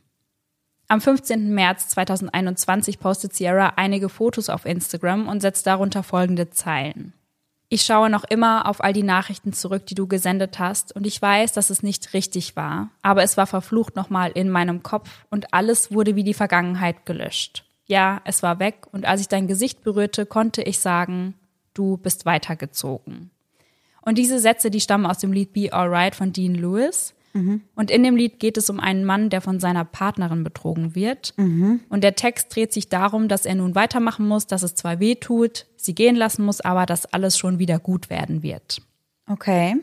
[0.89, 1.53] Am 15.
[1.53, 7.13] März 2021 postet Sierra einige Fotos auf Instagram und setzt darunter folgende Zeilen.
[7.73, 11.21] Ich schaue noch immer auf all die Nachrichten zurück, die du gesendet hast, und ich
[11.21, 15.53] weiß, dass es nicht richtig war, aber es war verflucht nochmal in meinem Kopf und
[15.53, 17.63] alles wurde wie die Vergangenheit gelöscht.
[17.85, 21.35] Ja, es war weg und als ich dein Gesicht berührte, konnte ich sagen,
[21.73, 23.31] du bist weitergezogen.
[24.01, 27.13] Und diese Sätze, die stammen aus dem Lied Be Alright von Dean Lewis.
[27.33, 27.61] Mhm.
[27.75, 31.33] Und in dem Lied geht es um einen Mann, der von seiner Partnerin betrogen wird.
[31.37, 31.81] Mhm.
[31.89, 35.15] Und der Text dreht sich darum, dass er nun weitermachen muss, dass es zwar weh
[35.15, 38.81] tut, sie gehen lassen muss, aber dass alles schon wieder gut werden wird.
[39.27, 39.75] Okay.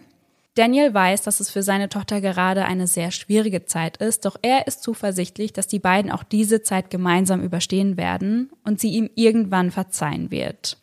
[0.55, 4.67] Daniel weiß, dass es für seine Tochter gerade eine sehr schwierige Zeit ist, doch er
[4.67, 9.71] ist zuversichtlich, dass die beiden auch diese Zeit gemeinsam überstehen werden und sie ihm irgendwann
[9.71, 10.79] verzeihen wird.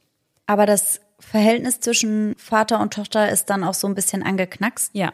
[0.47, 4.91] Aber das Verhältnis zwischen Vater und Tochter ist dann auch so ein bisschen angeknackst?
[4.93, 5.11] Ja.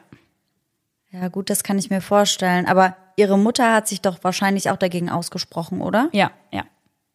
[1.12, 2.66] Ja, gut, das kann ich mir vorstellen.
[2.66, 6.10] Aber ihre Mutter hat sich doch wahrscheinlich auch dagegen ausgesprochen, oder?
[6.14, 6.64] Ja, ja.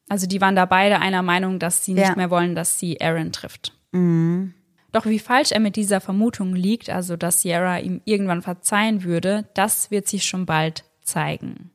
[0.09, 2.15] Also die waren da beide einer Meinung, dass sie nicht ja.
[2.15, 3.73] mehr wollen, dass sie Aaron trifft.
[3.93, 4.55] Mhm.
[4.93, 9.49] Doch wie falsch er mit dieser Vermutung liegt, also dass Sierra ihm irgendwann verzeihen würde,
[9.55, 11.71] das wird sich schon bald zeigen.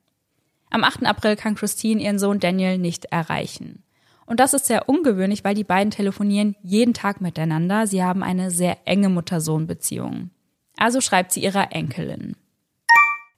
[0.70, 1.06] Am 8.
[1.06, 3.84] April kann Christine ihren Sohn Daniel nicht erreichen.
[4.26, 7.86] Und das ist sehr ungewöhnlich, weil die beiden telefonieren jeden Tag miteinander.
[7.86, 10.30] Sie haben eine sehr enge Mutter-Sohn-Beziehung.
[10.78, 12.36] Also schreibt sie ihrer Enkelin.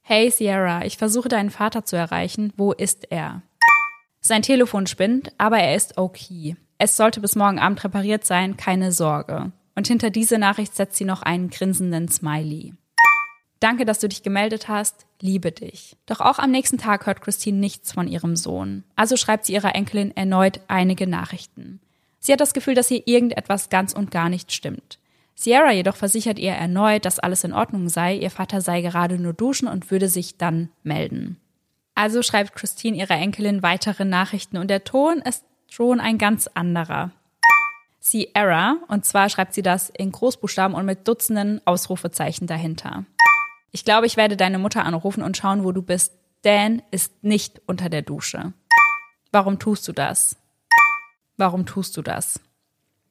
[0.01, 2.51] Hey Sierra, ich versuche deinen Vater zu erreichen.
[2.57, 3.41] Wo ist er?
[4.19, 6.55] Sein Telefon spinnt, aber er ist okay.
[6.77, 9.51] Es sollte bis morgen Abend repariert sein, keine Sorge.
[9.75, 12.73] Und hinter diese Nachricht setzt sie noch einen grinsenden Smiley.
[13.59, 15.05] Danke, dass du dich gemeldet hast.
[15.21, 15.95] Liebe dich.
[16.05, 18.83] Doch auch am nächsten Tag hört Christine nichts von ihrem Sohn.
[18.97, 21.79] Also schreibt sie ihrer Enkelin erneut einige Nachrichten.
[22.19, 24.99] Sie hat das Gefühl, dass hier irgendetwas ganz und gar nicht stimmt.
[25.35, 29.33] Sierra jedoch versichert ihr erneut, dass alles in Ordnung sei, ihr Vater sei gerade nur
[29.33, 31.37] duschen und würde sich dann melden.
[31.95, 37.11] Also schreibt Christine ihrer Enkelin weitere Nachrichten und der Ton ist schon ein ganz anderer.
[37.99, 43.05] Sierra, und zwar schreibt sie das in Großbuchstaben und mit Dutzenden Ausrufezeichen dahinter.
[43.71, 46.13] Ich glaube, ich werde deine Mutter anrufen und schauen, wo du bist.
[46.43, 48.51] Dan ist nicht unter der Dusche.
[49.31, 50.35] Warum tust du das?
[51.37, 52.39] Warum tust du das?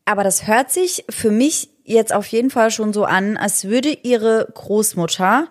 [0.05, 3.91] Aber das hört sich für mich jetzt auf jeden Fall schon so an, als würde
[3.91, 5.49] ihre Großmutter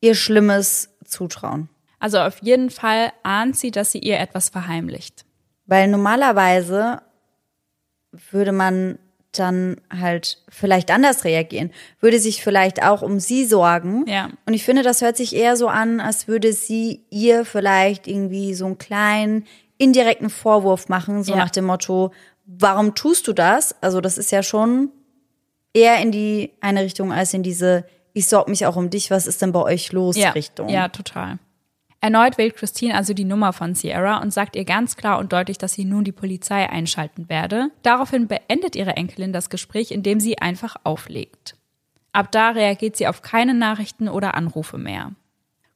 [0.00, 1.68] ihr Schlimmes zutrauen.
[1.98, 5.24] Also auf jeden Fall ahnt sie, dass sie ihr etwas verheimlicht.
[5.66, 7.02] Weil normalerweise
[8.30, 8.98] würde man
[9.32, 14.04] dann halt vielleicht anders reagieren, würde sich vielleicht auch um sie sorgen.
[14.06, 14.30] Ja.
[14.46, 18.54] Und ich finde, das hört sich eher so an, als würde sie ihr vielleicht irgendwie
[18.54, 19.44] so einen kleinen
[19.76, 21.38] indirekten Vorwurf machen, so ja.
[21.38, 22.12] nach dem Motto,
[22.46, 23.76] warum tust du das?
[23.82, 24.90] Also das ist ja schon
[25.78, 29.26] eher in die eine Richtung als in diese, ich sorge mich auch um dich, was
[29.26, 30.30] ist denn bei euch los ja.
[30.30, 30.68] Richtung.
[30.68, 31.38] Ja, total.
[32.00, 35.58] Erneut wählt Christine also die Nummer von Sierra und sagt ihr ganz klar und deutlich,
[35.58, 37.70] dass sie nun die Polizei einschalten werde.
[37.82, 41.56] Daraufhin beendet ihre Enkelin das Gespräch, indem sie einfach auflegt.
[42.12, 45.12] Ab da reagiert sie auf keine Nachrichten oder Anrufe mehr.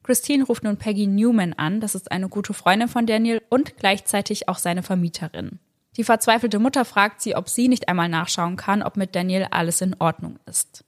[0.03, 4.49] Christine ruft nun Peggy Newman an, das ist eine gute Freundin von Daniel und gleichzeitig
[4.49, 5.59] auch seine Vermieterin.
[5.97, 9.81] Die verzweifelte Mutter fragt sie, ob sie nicht einmal nachschauen kann, ob mit Daniel alles
[9.81, 10.83] in Ordnung ist.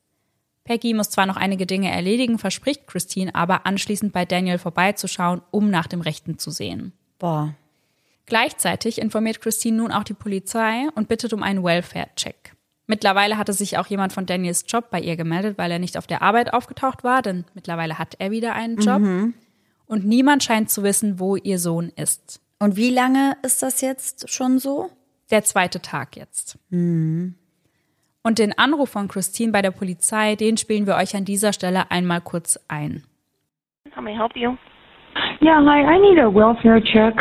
[0.63, 5.69] Peggy muss zwar noch einige Dinge erledigen, verspricht Christine aber anschließend bei Daniel vorbeizuschauen, um
[5.69, 6.91] nach dem Rechten zu sehen.
[7.19, 7.53] Boah.
[8.25, 12.55] Gleichzeitig informiert Christine nun auch die Polizei und bittet um einen Welfare-Check.
[12.87, 16.07] Mittlerweile hatte sich auch jemand von Daniels Job bei ihr gemeldet, weil er nicht auf
[16.07, 18.99] der Arbeit aufgetaucht war, denn mittlerweile hat er wieder einen Job.
[18.99, 19.33] Mhm.
[19.87, 22.41] Und niemand scheint zu wissen, wo ihr Sohn ist.
[22.59, 24.89] Und wie lange ist das jetzt schon so?
[25.31, 26.57] Der zweite Tag jetzt.
[26.69, 27.35] Mhm.
[28.23, 31.91] Und den Anruf von Christine bei der Polizei, den spielen wir euch an dieser Stelle
[31.91, 33.03] einmal kurz ein.
[33.95, 34.57] How may I help you?
[35.41, 37.13] Yeah, hi, I need a welfare check.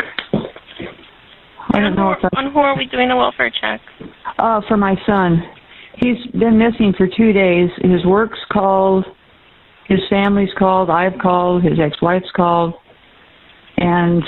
[1.73, 3.81] I don't know if that's On who are we doing a welfare check?
[4.39, 5.43] uh, for my son.
[5.97, 7.69] He's been missing for two days.
[7.81, 9.05] His work's called,
[9.87, 12.73] his family's called, I've called, his ex-wife's called,
[13.77, 14.23] and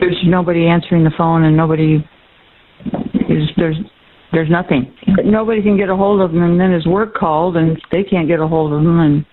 [0.00, 2.04] there's nobody answering the phone, and nobody
[3.28, 3.76] is there's
[4.32, 4.94] there's nothing.
[5.24, 8.28] Nobody can get a hold of him, and then his work called, and they can't
[8.28, 9.26] get a hold of him, and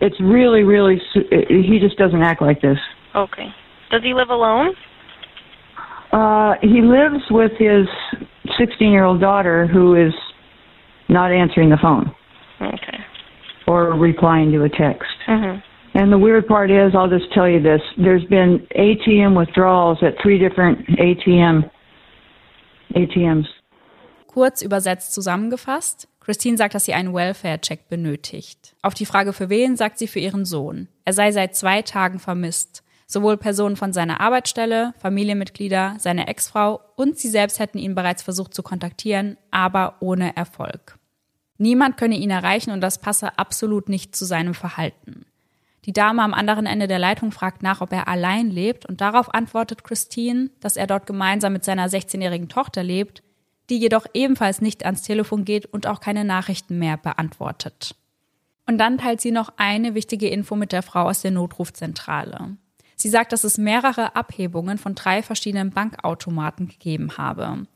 [0.00, 1.00] it's really, really.
[1.14, 2.78] He just doesn't act like this.
[3.14, 3.48] Okay.
[3.90, 4.70] Does he live alone?
[6.12, 7.86] Uh, he lives with his
[8.58, 10.12] 16 year old daughter who is
[11.08, 12.12] not answering the phone
[12.60, 12.98] Okay.
[13.66, 15.10] or replying to a text.
[15.28, 15.62] Mhm.
[15.94, 20.14] And the weird part is, I'll just tell you this there's been ATM withdrawals at
[20.22, 21.68] three different ATM
[22.94, 23.46] ATMs.
[24.26, 28.76] Kurz übersetzt zusammengefasst, Christine sagt, dass sie einen Welfare-Check benötigt.
[28.82, 30.88] Auf die Frage für wen, sagt sie für ihren Sohn.
[31.04, 32.84] Er sei seit zwei Tagen vermisst.
[33.08, 38.54] Sowohl Personen von seiner Arbeitsstelle, Familienmitglieder, seine Ex-Frau und sie selbst hätten ihn bereits versucht
[38.54, 40.96] zu kontaktieren, aber ohne Erfolg.
[41.58, 45.26] Niemand könne ihn erreichen und das passe absolut nicht zu seinem Verhalten.
[45.86, 49.32] Die Dame am anderen Ende der Leitung fragt nach, ob er allein lebt und darauf
[49.32, 53.22] antwortet Christine, dass er dort gemeinsam mit seiner 16-jährigen Tochter lebt,
[53.70, 57.94] die jedoch ebenfalls nicht ans Telefon geht und auch keine Nachrichten mehr beantwortet.
[58.66, 62.56] Und dann teilt sie noch eine wichtige Info mit der Frau aus der Notrufzentrale.
[62.94, 67.66] Sie sagt, dass es mehrere Abhebungen von drei verschiedenen Bankautomaten gegeben habe.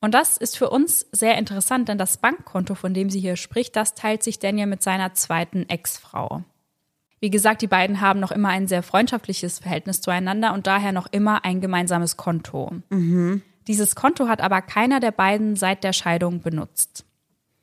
[0.00, 3.76] Und das ist für uns sehr interessant, denn das Bankkonto, von dem sie hier spricht,
[3.76, 6.44] das teilt sich Daniel mit seiner zweiten Ex-Frau.
[7.20, 11.08] Wie gesagt, die beiden haben noch immer ein sehr freundschaftliches Verhältnis zueinander und daher noch
[11.10, 12.72] immer ein gemeinsames Konto.
[13.66, 17.04] Dieses Konto hat aber keiner der beiden seit der Scheidung benutzt.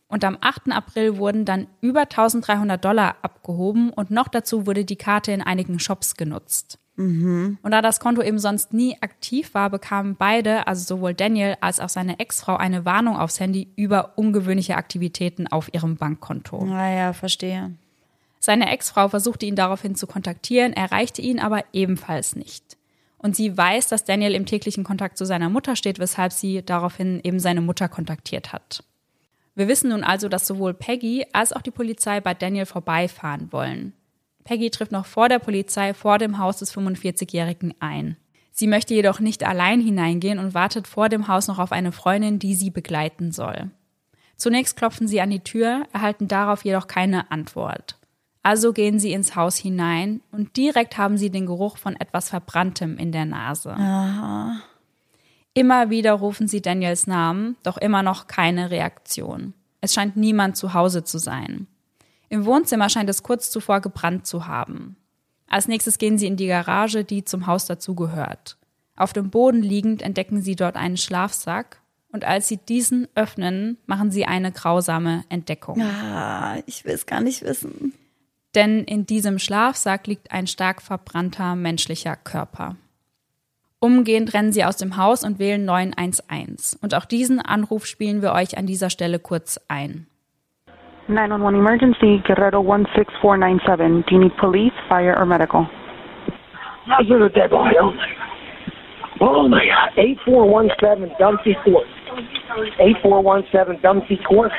[0.08, 0.72] Und am 8.
[0.72, 5.80] April wurden dann über 1300 Dollar abgehoben und noch dazu wurde die Karte in einigen
[5.80, 6.78] Shops genutzt.
[7.62, 11.82] Und da das Konto eben sonst nie aktiv war, bekamen beide, also sowohl Daniel als
[11.82, 16.64] auch seine Ex-Frau, eine Warnung aufs Handy über ungewöhnliche Aktivitäten auf ihrem Bankkonto.
[16.64, 17.74] Naja, verstehe.
[18.40, 22.78] Seine Ex-Frau versuchte ihn daraufhin zu kontaktieren, erreichte ihn aber ebenfalls nicht.
[23.18, 27.20] Und sie weiß, dass Daniel im täglichen Kontakt zu seiner Mutter steht, weshalb sie daraufhin
[27.24, 28.84] eben seine Mutter kontaktiert hat.
[29.56, 33.94] Wir wissen nun also, dass sowohl Peggy als auch die Polizei bei Daniel vorbeifahren wollen.
[34.44, 38.18] Peggy trifft noch vor der Polizei vor dem Haus des 45-Jährigen ein.
[38.52, 42.38] Sie möchte jedoch nicht allein hineingehen und wartet vor dem Haus noch auf eine Freundin,
[42.38, 43.72] die sie begleiten soll.
[44.38, 47.98] Zunächst klopfen sie an die Tür, erhalten darauf jedoch keine Antwort.
[48.46, 52.96] Also gehen sie ins Haus hinein und direkt haben sie den Geruch von etwas Verbranntem
[53.00, 53.72] in der Nase.
[55.56, 59.56] Immer wieder rufen sie Daniels Namen, doch immer noch keine Reaktion.
[59.82, 61.66] Es scheint niemand zu Hause zu sein.
[62.30, 64.96] Im Wohnzimmer scheint es kurz zuvor gebrannt zu haben.
[65.48, 68.58] Als nächstes gehen sie in die Garage, die zum Haus dazugehört.
[68.96, 71.82] Auf dem Boden liegend entdecken sie dort einen Schlafsack
[72.12, 75.82] und als sie diesen öffnen, machen sie eine grausame Entdeckung.
[75.82, 77.94] Ah, ich will es gar nicht wissen.
[78.56, 82.76] Denn in diesem Schlafsack liegt ein stark verbrannter menschlicher Körper.
[83.80, 86.80] Umgehend rennen sie aus dem Haus und wählen 911.
[86.82, 90.08] Und auch diesen Anruf spielen wir euch an dieser Stelle kurz ein.
[91.08, 94.06] 911 emergency, Guerrero 16497.
[94.08, 95.68] Do you need police, fire, or medical?
[96.88, 97.76] How's it a dead body?
[99.20, 99.98] Oh my God.
[99.98, 101.86] 8417 Dumpsy Court.
[102.80, 104.52] 8417 Dumpsy Court.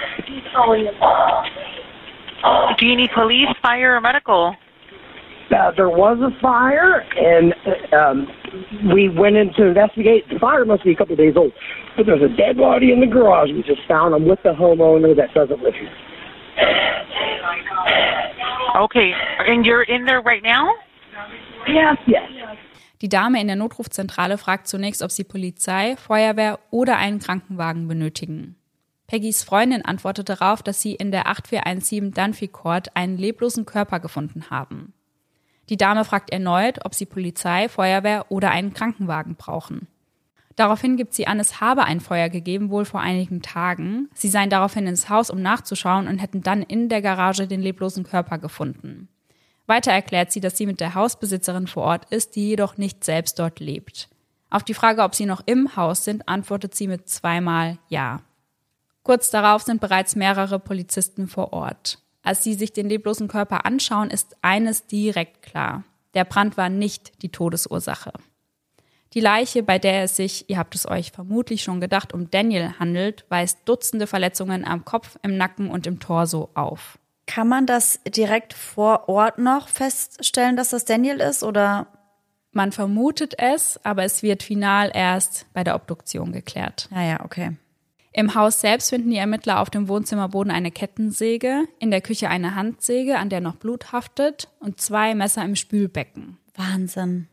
[2.78, 4.54] Do you need police, fire, or medical?
[5.50, 8.28] Uh, there was a fire, and uh, um,
[8.92, 10.28] we went in to investigate.
[10.28, 11.52] The fire must be a couple of days old,
[11.96, 13.50] but there's a dead body in the garage.
[13.52, 15.92] We just found him with the homeowner that doesn't live here.
[18.76, 19.12] Okay.
[19.46, 20.74] And you're in there right now?
[21.68, 22.28] Yes, yes.
[23.02, 28.56] Die Dame in der Notrufzentrale fragt zunächst, ob sie Polizei, Feuerwehr oder einen Krankenwagen benötigen.
[29.06, 34.50] Peggys Freundin antwortet darauf, dass sie in der 8417 Dunphy Court einen leblosen Körper gefunden
[34.50, 34.92] haben.
[35.68, 39.88] Die Dame fragt erneut, ob sie Polizei, Feuerwehr oder einen Krankenwagen brauchen.
[40.56, 44.08] Daraufhin gibt sie an, es habe ein Feuer gegeben, wohl vor einigen Tagen.
[44.14, 48.04] Sie seien daraufhin ins Haus, um nachzuschauen und hätten dann in der Garage den leblosen
[48.04, 49.08] Körper gefunden.
[49.66, 53.38] Weiter erklärt sie, dass sie mit der Hausbesitzerin vor Ort ist, die jedoch nicht selbst
[53.38, 54.08] dort lebt.
[54.48, 58.20] Auf die Frage, ob sie noch im Haus sind, antwortet sie mit zweimal Ja.
[59.06, 62.00] Kurz darauf sind bereits mehrere Polizisten vor Ort.
[62.24, 65.84] Als sie sich den leblosen Körper anschauen, ist eines direkt klar.
[66.14, 68.12] Der Brand war nicht die Todesursache.
[69.12, 72.74] Die Leiche, bei der es sich, ihr habt es euch vermutlich schon gedacht, um Daniel
[72.80, 76.98] handelt, weist Dutzende Verletzungen am Kopf, im Nacken und im Torso auf.
[77.28, 81.44] Kann man das direkt vor Ort noch feststellen, dass das Daniel ist?
[81.44, 81.86] Oder
[82.50, 86.88] Man vermutet es, aber es wird final erst bei der Obduktion geklärt.
[86.90, 87.56] Ja, ja, okay.
[88.18, 92.54] Im Haus selbst finden die Ermittler auf dem Wohnzimmerboden eine Kettensäge, in der Küche eine
[92.54, 96.38] Handsäge, an der noch Blut haftet, und zwei Messer im Spülbecken.
[96.54, 97.28] Wahnsinn.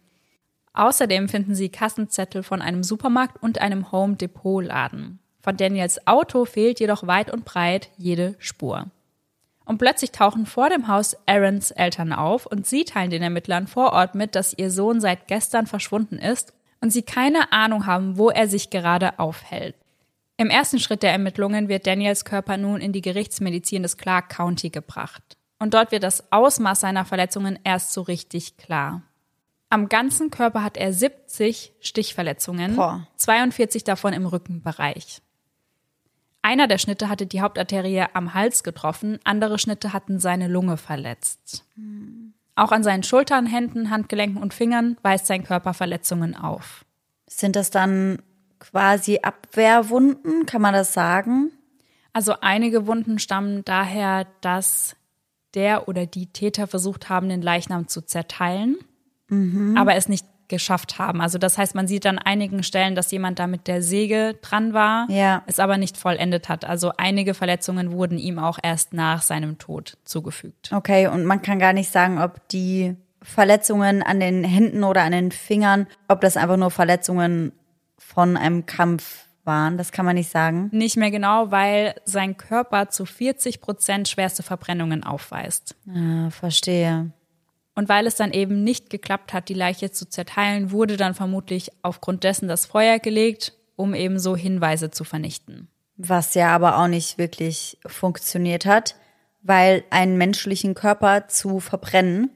[0.73, 5.19] Außerdem finden sie Kassenzettel von einem Supermarkt und einem Home Depot Laden.
[5.39, 8.87] Von Daniels Auto fehlt jedoch weit und breit jede Spur.
[9.63, 13.93] Und plötzlich tauchen vor dem Haus Aarons Eltern auf und sie teilen den Ermittlern vor
[13.93, 18.29] Ort mit, dass ihr Sohn seit gestern verschwunden ist und sie keine Ahnung haben, wo
[18.29, 19.75] er sich gerade aufhält.
[20.43, 24.71] Im ersten Schritt der Ermittlungen wird Daniels Körper nun in die Gerichtsmedizin des Clark County
[24.71, 25.37] gebracht.
[25.57, 29.03] Und dort wird das Ausmaß seiner Verletzungen erst so richtig klar.
[29.69, 33.07] Am ganzen Körper hat er 70 Stichverletzungen, Boah.
[33.15, 35.21] 42 davon im Rückenbereich.
[36.41, 41.63] Einer der Schnitte hatte die Hauptarterie am Hals getroffen, andere Schnitte hatten seine Lunge verletzt.
[42.55, 46.83] Auch an seinen Schultern, Händen, Handgelenken und Fingern weist sein Körper Verletzungen auf.
[47.29, 48.21] Sind das dann
[48.71, 51.51] quasi Abwehrwunden, kann man das sagen?
[52.13, 54.95] Also einige Wunden stammen daher, dass
[55.53, 58.77] der oder die Täter versucht haben, den Leichnam zu zerteilen,
[59.75, 61.21] aber es nicht geschafft haben.
[61.21, 64.73] Also das heißt, man sieht an einigen Stellen, dass jemand da mit der Säge dran
[64.73, 65.41] war, Ja.
[65.47, 66.65] es aber nicht vollendet hat.
[66.65, 70.71] Also einige Verletzungen wurden ihm auch erst nach seinem Tod zugefügt.
[70.71, 75.13] Okay, und man kann gar nicht sagen, ob die Verletzungen an den Händen oder an
[75.13, 77.53] den Fingern, ob das einfach nur Verletzungen
[78.05, 79.77] von einem Kampf waren.
[79.77, 80.69] Das kann man nicht sagen.
[80.71, 85.75] Nicht mehr genau, weil sein Körper zu 40 Prozent schwerste Verbrennungen aufweist.
[85.87, 87.11] Ah, verstehe.
[87.75, 91.71] Und weil es dann eben nicht geklappt hat, die Leiche zu zerteilen, wurde dann vermutlich
[91.81, 95.67] aufgrund dessen das Feuer gelegt, um eben so Hinweise zu vernichten.
[95.97, 98.95] Was ja aber auch nicht wirklich funktioniert hat,
[99.41, 102.29] weil einen menschlichen Körper zu verbrennen,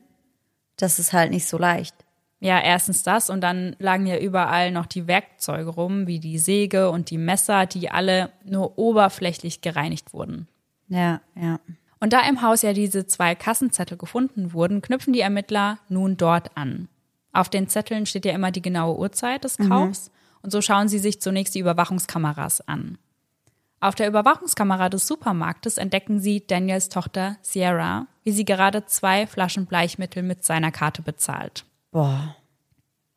[0.75, 1.95] das ist halt nicht so leicht.
[2.39, 6.91] Ja, erstens das und dann lagen ja überall noch die Werkzeuge rum, wie die Säge
[6.91, 10.47] und die Messer, die alle nur oberflächlich gereinigt wurden.
[10.87, 11.59] Ja, ja.
[11.99, 16.55] Und da im Haus ja diese zwei Kassenzettel gefunden wurden, knüpfen die Ermittler nun dort
[16.55, 16.89] an.
[17.33, 20.99] Auf den Zetteln steht ja immer die genaue Uhrzeit des Kaufs und so schauen sie
[20.99, 22.99] sich zunächst die Überwachungskameras an.
[23.79, 29.67] Auf der Überwachungskamera des Supermarktes entdecken sie Daniels Tochter Sierra, wie sie gerade zwei Flaschen
[29.67, 31.66] Bleichmittel mit seiner Karte bezahlt.
[31.91, 32.35] Boah.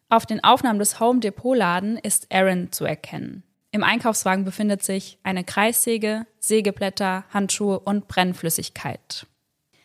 [0.09, 3.44] Auf den Aufnahmen des Home Depot Laden ist Aaron zu erkennen.
[3.72, 9.26] Im Einkaufswagen befindet sich eine Kreissäge, Sägeblätter, Handschuhe und Brennflüssigkeit.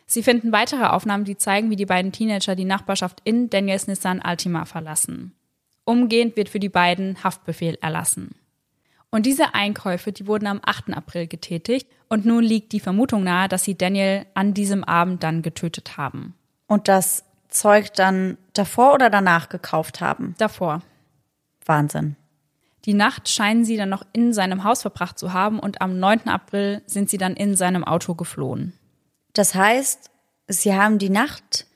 [0.06, 4.20] Sie finden weitere Aufnahmen, die zeigen, wie die beiden Teenager die Nachbarschaft in Daniels Nissan
[4.20, 5.34] Altima verlassen.
[5.84, 8.34] Umgehend wird für die beiden Haftbefehl erlassen.
[9.10, 10.90] Und diese Einkäufe, die wurden am 8.
[10.94, 15.42] April getätigt und nun liegt die Vermutung nahe, dass sie Daniel an diesem Abend dann
[15.42, 16.34] getötet haben.
[16.66, 17.24] Und das
[17.56, 20.34] Zeug dann davor oder danach gekauft haben.
[20.38, 20.82] Davor.
[21.64, 22.16] Wahnsinn.
[22.84, 26.28] Die Nacht scheinen sie dann noch in seinem Haus verbracht zu haben und am 9.
[26.28, 28.72] April sind sie dann in seinem Auto geflohen.
[29.32, 30.10] Das heißt,
[30.46, 31.66] sie haben die Nacht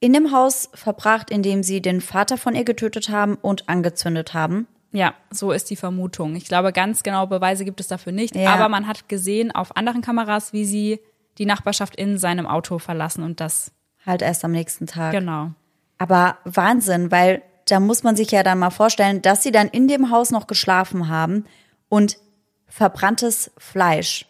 [0.00, 4.32] in dem Haus verbracht, in dem sie den Vater von ihr getötet haben und angezündet
[4.34, 4.66] haben.
[4.90, 6.34] Ja, so ist die Vermutung.
[6.34, 8.54] Ich glaube, ganz genaue Beweise gibt es dafür nicht, Ja.
[8.54, 11.00] aber man hat gesehen auf anderen Kameras, wie sie
[11.38, 13.72] die Nachbarschaft in seinem Auto verlassen und das
[14.06, 15.12] Halt erst am nächsten Tag.
[15.12, 15.50] genau.
[15.98, 19.86] Aber Wahnsinn, weil da muss man sich ja dann mal vorstellen, dass sie dann in
[19.86, 21.44] dem Haus noch geschlafen haben
[21.88, 22.18] und
[22.66, 24.26] verbranntes Fleisch.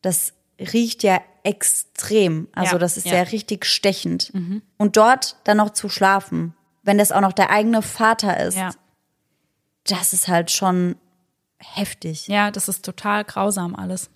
[0.00, 2.48] Das riecht ja extrem.
[2.52, 3.12] Also Ja, das ist ja.
[3.12, 3.16] Mhm.
[3.18, 4.32] ja, richtig stechend.
[4.78, 8.70] Und dort dann noch zu schlafen, wenn das auch noch der eigene Vater ist, Ja.
[9.84, 10.96] das ist halt schon
[11.58, 12.28] heftig.
[12.28, 14.08] Ja, das ist total grausam alles.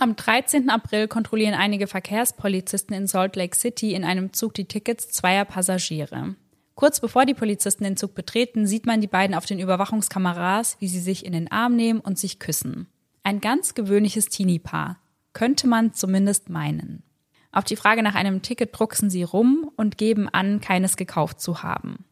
[0.00, 0.70] Am 13.
[0.70, 6.36] April kontrollieren einige Verkehrspolizisten in Salt Lake City in einem Zug die Tickets zweier Passagiere.
[6.74, 10.88] Kurz bevor die Polizisten den Zug betreten, sieht man die beiden auf den Überwachungskameras, wie
[10.88, 12.86] sie sich in den Arm nehmen und sich küssen.
[13.24, 14.98] Ein ganz gewöhnliches Teenie-Paar.
[15.34, 17.02] Könnte man zumindest meinen.
[17.52, 21.62] Auf die Frage nach einem Ticket drucksen sie rum und geben an, keines gekauft zu
[21.62, 22.06] haben.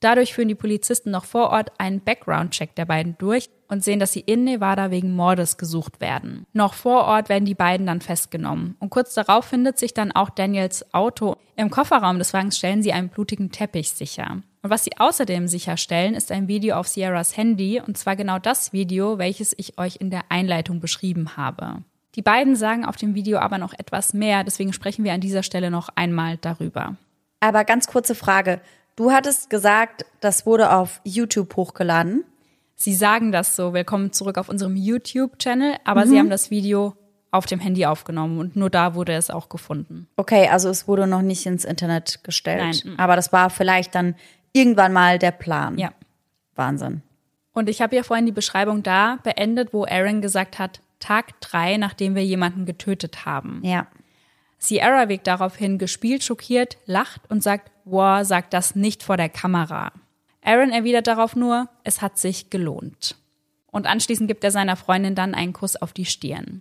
[0.00, 4.12] Dadurch führen die Polizisten noch vor Ort einen Background-Check der beiden durch und sehen, dass
[4.12, 6.46] sie in Nevada wegen Mordes gesucht werden.
[6.54, 8.76] Noch vor Ort werden die beiden dann festgenommen.
[8.80, 11.36] Und kurz darauf findet sich dann auch Daniels Auto.
[11.56, 14.42] Im Kofferraum des Wagens stellen sie einen blutigen Teppich sicher.
[14.62, 18.72] Und was sie außerdem sicherstellen, ist ein Video auf Sierras Handy, und zwar genau das
[18.72, 21.84] Video, welches ich euch in der Einleitung beschrieben habe.
[22.14, 25.42] Die beiden sagen auf dem Video aber noch etwas mehr, deswegen sprechen wir an dieser
[25.42, 26.96] Stelle noch einmal darüber.
[27.40, 28.60] Aber ganz kurze Frage.
[29.00, 32.22] Du hattest gesagt, das wurde auf YouTube hochgeladen.
[32.76, 36.94] Sie sagen das so, willkommen zurück auf unserem YouTube-Channel, aber sie haben das Video
[37.30, 40.06] auf dem Handy aufgenommen und nur da wurde es auch gefunden.
[40.18, 42.82] Okay, also es wurde noch nicht ins Internet gestellt.
[42.84, 42.98] Nein.
[42.98, 44.16] Aber das war vielleicht dann
[44.52, 45.78] irgendwann mal der Plan.
[45.78, 45.92] Ja.
[46.54, 47.00] Wahnsinn.
[47.54, 51.78] Und ich habe ja vorhin die Beschreibung da beendet, wo Aaron gesagt hat, Tag drei,
[51.78, 53.62] nachdem wir jemanden getötet haben.
[53.64, 53.86] Ja.
[54.62, 59.90] Sierra wirkt daraufhin gespielt, schockiert, lacht und sagt, wow, sag das nicht vor der Kamera.
[60.42, 63.16] Aaron erwidert darauf nur, es hat sich gelohnt.
[63.72, 66.60] Und anschließend gibt er seiner Freundin dann einen Kuss auf die Stirn.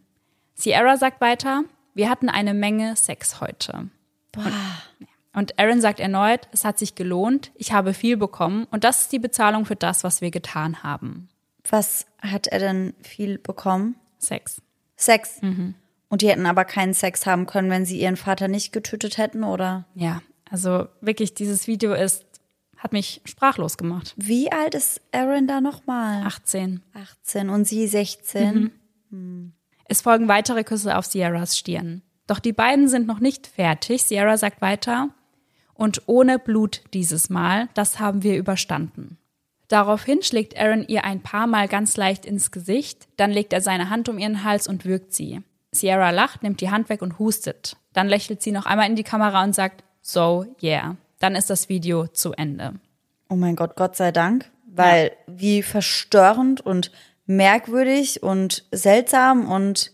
[0.55, 3.89] Sierra sagt weiter, wir hatten eine Menge Sex heute.
[5.33, 9.11] Und Aaron sagt erneut, es hat sich gelohnt, ich habe viel bekommen und das ist
[9.11, 11.27] die Bezahlung für das, was wir getan haben.
[11.69, 13.95] Was hat er denn viel bekommen?
[14.17, 14.61] Sex.
[14.95, 15.39] Sex.
[16.09, 19.43] Und die hätten aber keinen Sex haben können, wenn sie ihren Vater nicht getötet hätten,
[19.43, 19.85] oder?
[19.93, 22.25] Ja, also wirklich, dieses Video ist,
[22.77, 24.13] hat mich sprachlos gemacht.
[24.17, 26.23] Wie alt ist Aaron da nochmal?
[26.25, 26.81] 18.
[26.93, 28.71] 18 und sie 16.
[29.85, 32.01] Es folgen weitere Küsse auf Sierras Stirn.
[32.25, 34.03] Doch die beiden sind noch nicht fertig.
[34.03, 35.09] Sierra sagt weiter,
[35.73, 39.17] und ohne Blut dieses Mal, das haben wir überstanden.
[39.67, 43.89] Daraufhin schlägt Aaron ihr ein paar Mal ganz leicht ins Gesicht, dann legt er seine
[43.89, 45.41] Hand um ihren Hals und würgt sie.
[45.71, 47.77] Sierra lacht, nimmt die Hand weg und hustet.
[47.93, 50.95] Dann lächelt sie noch einmal in die Kamera und sagt, so, yeah.
[51.19, 52.75] Dann ist das Video zu Ende.
[53.29, 54.49] Oh mein Gott, Gott sei Dank.
[54.65, 56.91] Weil wie verstörend und
[57.25, 59.91] merkwürdig und seltsam und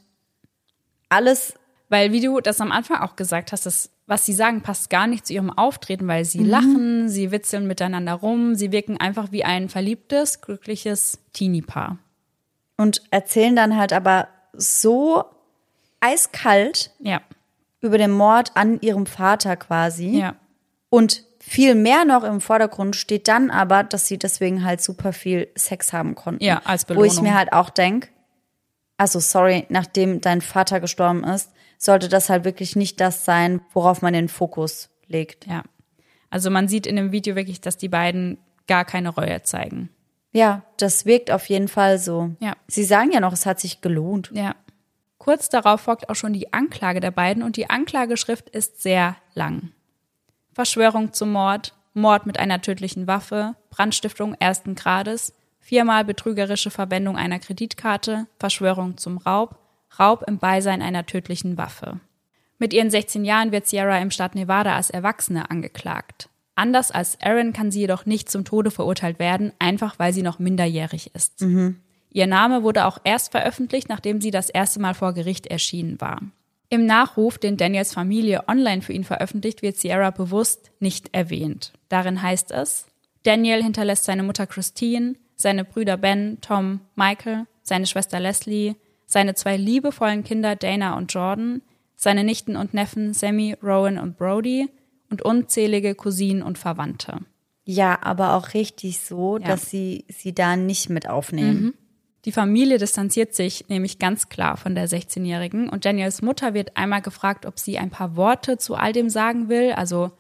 [1.10, 1.56] alles.
[1.90, 5.08] Weil, wie du das am Anfang auch gesagt hast, das, was sie sagen, passt gar
[5.08, 9.44] nicht zu ihrem Auftreten, weil sie lachen, sie witzeln miteinander rum, sie wirken einfach wie
[9.44, 11.98] ein verliebtes, glückliches Teenie-Paar.
[12.78, 15.26] Und erzählen dann halt aber so
[16.06, 17.22] eiskalt Ja,
[17.82, 20.18] über den Mord an ihrem Vater quasi.
[20.20, 20.36] ja,
[20.90, 25.48] Und viel mehr noch im Vordergrund steht dann aber, dass sie deswegen halt super viel
[25.56, 26.44] Sex haben konnten.
[26.44, 27.24] Ja, als Wo ich Belohnung.
[27.24, 28.10] mir halt auch denk,
[28.98, 34.02] also sorry, nachdem dein Vater gestorben ist, sollte das halt wirklich nicht das sein, worauf
[34.02, 35.46] man den Fokus legt.
[35.48, 35.64] ja.
[36.32, 39.90] Also man sieht in dem Video wirklich, dass die beiden gar keine Reue zeigen.
[40.34, 42.32] Ja, das wirkt auf jeden Fall so.
[42.40, 42.54] Ja.
[42.68, 44.32] Sie sagen ja noch, es hat sich gelohnt.
[44.34, 44.56] Ja.
[45.18, 49.72] Kurz darauf folgt auch schon die Anklage der beiden und die Anklageschrift ist sehr lang.
[50.54, 57.40] Verschwörung zum Mord, Mord mit einer tödlichen Waffe, Brandstiftung ersten Grades, viermal betrügerische Verwendung einer
[57.40, 59.58] Kreditkarte, Verschwörung zum Raub,
[60.00, 62.00] Raub im Beisein einer tödlichen Waffe.
[62.58, 66.30] Mit ihren 16 Jahren wird Sierra im Staat Nevada als Erwachsene angeklagt.
[66.56, 70.40] Anders als Aaron kann sie jedoch nicht zum Tode verurteilt werden, einfach weil sie noch
[70.40, 71.42] minderjährig ist.
[72.16, 76.22] Ihr Name wurde auch erst veröffentlicht, nachdem sie das erste Mal vor Gericht erschienen war.
[76.70, 81.74] Im Nachruf, den Daniels Familie online für ihn veröffentlicht, wird Sierra bewusst nicht erwähnt.
[81.90, 82.86] Darin heißt es,
[83.24, 89.58] Daniel hinterlässt seine Mutter Christine, seine Brüder Ben, Tom, Michael, seine Schwester Leslie, seine zwei
[89.58, 91.64] liebevollen Kinder Dana und Jordan,
[91.98, 94.70] seine Nichten und Neffen Sammy, Rowan und Brody
[95.10, 97.18] und unzählige Cousinen und Verwandte.
[97.66, 99.48] Ja, aber auch richtig so, Ja.
[99.48, 101.74] dass sie sie da nicht mit aufnehmen.
[102.26, 107.04] Die Familie distanziert sich nämlich ganz klar von der 16-Jährigen und Daniels Mutter wird einmal
[107.04, 110.12] gefragt, ob sie ein paar Worte zu all dem sagen will, also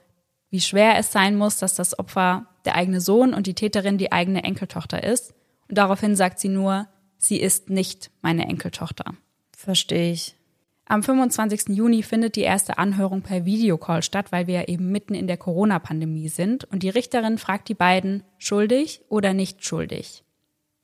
[0.51, 4.11] wie schwer es sein muss, dass das Opfer der eigene Sohn und die Täterin die
[4.11, 5.33] eigene Enkeltochter ist.
[5.67, 6.87] Und daraufhin sagt sie nur,
[7.17, 9.15] sie ist nicht meine Enkeltochter.
[9.57, 10.35] Verstehe ich.
[10.85, 11.75] Am 25.
[11.75, 15.37] Juni findet die erste Anhörung per Videocall statt, weil wir ja eben mitten in der
[15.37, 16.65] Corona-Pandemie sind.
[16.65, 20.24] Und die Richterin fragt die beiden, schuldig oder nicht schuldig.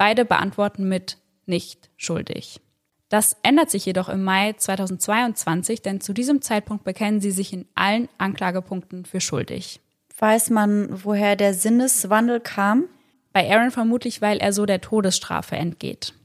[0.01, 2.59] Beide beantworten mit nicht schuldig.
[3.09, 7.67] Das ändert sich jedoch im Mai 2022, denn zu diesem Zeitpunkt bekennen sie sich in
[7.75, 9.79] allen Anklagepunkten für schuldig.
[10.17, 12.85] Weiß man, woher der Sinneswandel kam?
[13.31, 16.15] Bei Aaron vermutlich, weil er so der Todesstrafe entgeht.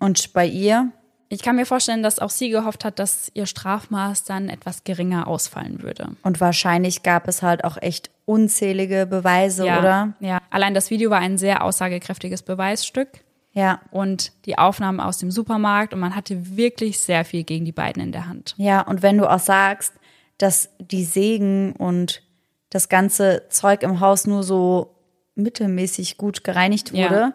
[0.00, 0.90] Und bei ihr?
[1.32, 5.26] Ich kann mir vorstellen, dass auch sie gehofft hat, dass ihr Strafmaß dann etwas geringer
[5.26, 6.08] ausfallen würde.
[6.22, 10.12] Und wahrscheinlich gab es halt auch echt unzählige Beweise, oder?
[10.20, 13.08] Ja, allein das Video war ein sehr aussagekräftiges Beweisstück
[13.54, 13.80] Ja.
[13.90, 18.02] und die Aufnahmen aus dem Supermarkt und man hatte wirklich sehr viel gegen die beiden
[18.02, 18.54] in der Hand.
[18.58, 19.94] Ja, und wenn du auch sagst,
[20.36, 22.22] dass die Sägen und
[22.68, 24.96] das ganze Zeug im Haus nur so
[25.34, 27.32] mittelmäßig gut gereinigt Ja.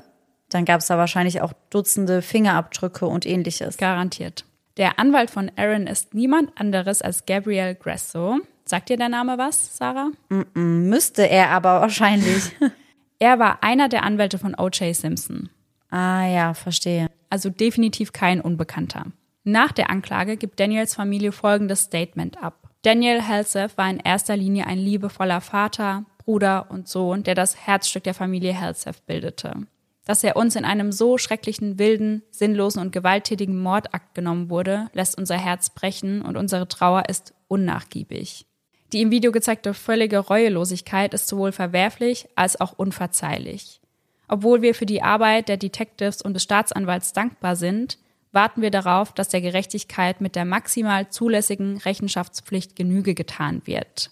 [0.49, 3.77] Dann gab es da wahrscheinlich auch Dutzende Fingerabdrücke und ähnliches.
[3.77, 4.45] Garantiert.
[4.77, 8.39] Der Anwalt von Aaron ist niemand anderes als Gabriel Grasso.
[8.65, 10.11] Sagt dir der Name was, Sarah?
[10.53, 12.51] Müsste er aber wahrscheinlich.
[13.19, 14.95] Er war einer der Anwälte von O.J.
[14.95, 15.49] Simpson.
[15.89, 17.09] ah ja, verstehe.
[17.29, 19.05] Also definitiv kein Unbekannter.
[19.43, 22.69] Nach der Anklage gibt Daniels Familie folgendes Statement ab.
[22.83, 28.03] Daniel Helseth war in erster Linie ein liebevoller Vater, Bruder und Sohn, der das Herzstück
[28.03, 29.65] der Familie Helseth bildete.
[30.07, 35.17] Dass er uns in einem so schrecklichen, wilden, sinnlosen und gewalttätigen Mordakt genommen wurde, lässt
[35.17, 38.45] unser Herz brechen und unsere Trauer ist unnachgiebig.
[38.93, 43.81] Die im Video gezeigte völlige Reuelosigkeit ist sowohl verwerflich als auch unverzeihlich.
[44.29, 47.97] Obwohl wir für die Arbeit der Detectives und des Staatsanwalts dankbar sind,
[48.31, 54.11] warten wir darauf, dass der Gerechtigkeit mit der maximal zulässigen Rechenschaftspflicht Genüge getan wird.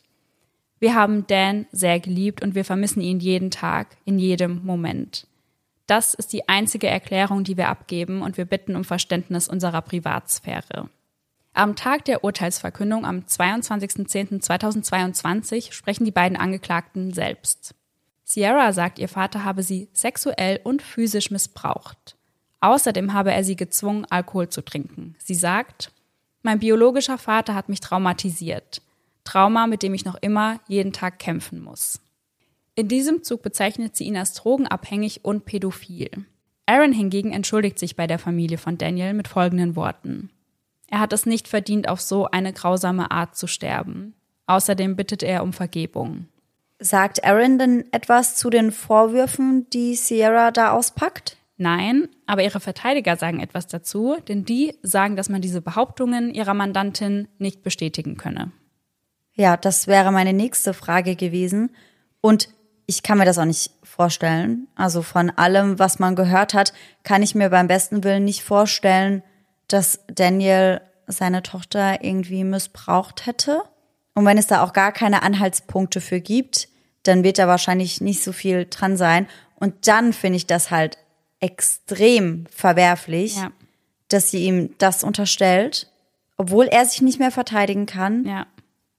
[0.79, 5.25] Wir haben Dan sehr geliebt und wir vermissen ihn jeden Tag, in jedem Moment.
[5.87, 10.89] Das ist die einzige Erklärung, die wir abgeben und wir bitten um Verständnis unserer Privatsphäre.
[11.53, 17.75] Am Tag der Urteilsverkündung am 22.10.2022 sprechen die beiden Angeklagten selbst.
[18.23, 22.17] Sierra sagt, ihr Vater habe sie sexuell und physisch missbraucht.
[22.59, 25.15] Außerdem habe er sie gezwungen, Alkohol zu trinken.
[25.19, 25.91] Sie sagt,
[26.41, 28.81] mein biologischer Vater hat mich traumatisiert.
[29.23, 31.99] Trauma, mit dem ich noch immer jeden Tag kämpfen muss.
[32.75, 36.09] In diesem Zug bezeichnet sie ihn als drogenabhängig und pädophil.
[36.65, 40.29] Aaron hingegen entschuldigt sich bei der Familie von Daniel mit folgenden Worten.
[40.87, 44.13] Er hat es nicht verdient, auf so eine grausame Art zu sterben.
[44.47, 46.27] Außerdem bittet er um Vergebung.
[46.79, 51.37] Sagt Aaron denn etwas zu den Vorwürfen, die Sierra da auspackt?
[51.57, 56.53] Nein, aber ihre Verteidiger sagen etwas dazu, denn die sagen, dass man diese Behauptungen ihrer
[56.53, 58.51] Mandantin nicht bestätigen könne.
[59.33, 61.71] Ja, das wäre meine nächste Frage gewesen.
[62.19, 62.49] Und
[62.85, 64.67] ich kann mir das auch nicht vorstellen.
[64.75, 66.73] Also von allem, was man gehört hat,
[67.03, 69.23] kann ich mir beim besten Willen nicht vorstellen,
[69.67, 73.63] dass Daniel seine Tochter irgendwie missbraucht hätte.
[74.13, 76.67] Und wenn es da auch gar keine Anhaltspunkte für gibt,
[77.03, 79.27] dann wird da wahrscheinlich nicht so viel dran sein.
[79.55, 80.97] Und dann finde ich das halt
[81.39, 83.51] extrem verwerflich, Ja.
[84.09, 85.91] dass sie ihm das unterstellt,
[86.37, 88.45] obwohl er sich nicht mehr verteidigen kann Ja,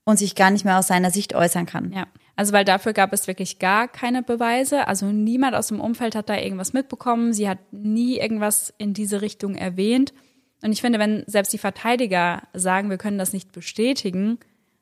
[0.05, 1.91] und sich gar nicht mehr aus seiner Sicht äußern kann.
[1.93, 2.05] ja.
[2.37, 4.87] Also weil dafür gab es wirklich gar keine Beweise.
[4.87, 7.33] Also niemand aus dem Umfeld hat da irgendwas mitbekommen.
[7.33, 10.13] Sie hat nie irgendwas in diese Richtung erwähnt.
[10.61, 14.37] Und ich finde, wenn selbst die Verteidiger sagen, wir können das nicht bestätigen,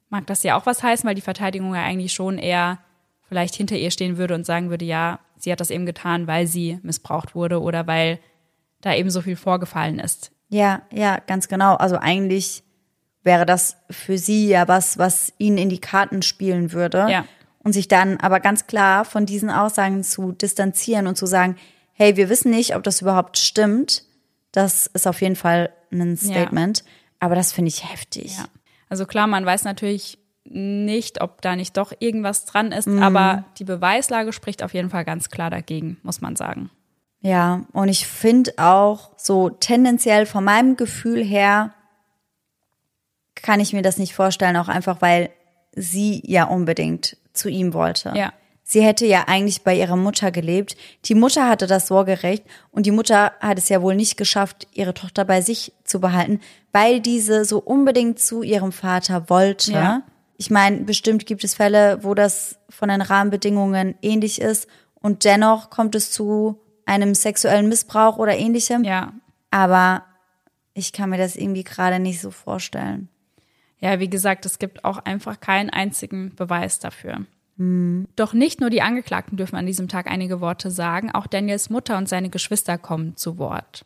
[0.10, 2.80] mag das ja auch was heißen, weil die Verteidigung ja eigentlich schon eher
[3.28, 6.48] vielleicht hinter ihr stehen würde und sagen würde, ja, sie hat das eben getan, weil
[6.48, 8.20] sie missbraucht wurde oder weil
[8.82, 10.32] da eben so viel vorgefallen ist.
[10.50, 11.76] Ja, ja, ganz genau.
[11.76, 12.64] Also eigentlich
[13.24, 17.08] wäre das für sie ja was, was ihnen in die Karten spielen würde.
[17.10, 17.26] Ja.
[17.66, 21.58] Und sich dann aber ganz klar von diesen Aussagen zu distanzieren und zu sagen,
[21.94, 24.04] hey, wir wissen nicht, ob das überhaupt stimmt.
[24.52, 26.84] Das ist auf jeden Fall ein Statement.
[27.20, 28.38] Aber das finde ich heftig.
[28.38, 28.46] Ja.
[28.88, 33.64] Also klar, man weiß natürlich nicht, ob da nicht doch irgendwas dran ist, aber die
[33.64, 36.70] Beweislage spricht auf jeden Fall ganz klar dagegen, muss man sagen.
[37.22, 41.74] Ja, und ich finde auch so tendenziell von meinem Gefühl her
[43.34, 45.32] kann ich mir das nicht vorstellen, auch einfach weil
[45.76, 48.14] sie ja unbedingt zu ihm wollte.
[48.16, 48.34] Ja.
[48.68, 50.76] Sie hätte ja eigentlich bei ihrer Mutter gelebt.
[51.06, 54.96] Die Mutter hatte das Sorgerecht und die Mutter hat es ja wohl nicht geschafft, ihre
[54.96, 56.40] Tochter bei sich zu behalten,
[56.72, 59.72] weil diese so unbedingt zu ihrem Vater wollte.
[59.72, 60.02] Ja.
[60.38, 65.70] Ich meine, bestimmt gibt es Fälle, wo das von den Rahmenbedingungen ähnlich ist und dennoch
[65.70, 68.84] kommt es zu einem sexuellen Missbrauch oder ähnlichem.
[68.84, 69.14] Ja.
[69.52, 70.04] Aber
[70.74, 73.10] ich kann mir das irgendwie gerade nicht so vorstellen.
[73.86, 77.28] Ja, wie gesagt, es gibt auch einfach keinen einzigen Beweis dafür.
[78.16, 81.96] Doch nicht nur die Angeklagten dürfen an diesem Tag einige Worte sagen, auch Daniels Mutter
[82.00, 83.86] und seine Geschwister kommen zu Wort.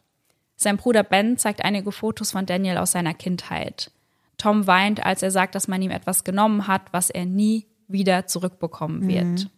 [0.56, 3.92] Sein Bruder Ben zeigt einige Fotos von Daniel aus seiner Kindheit.
[4.38, 8.26] Tom weint, als er sagt, dass man ihm etwas genommen hat, was er nie wieder
[8.26, 9.50] zurückbekommen wird.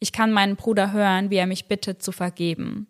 [0.00, 2.88] Ich kann meinen Bruder hören, wie er mich bittet zu vergeben.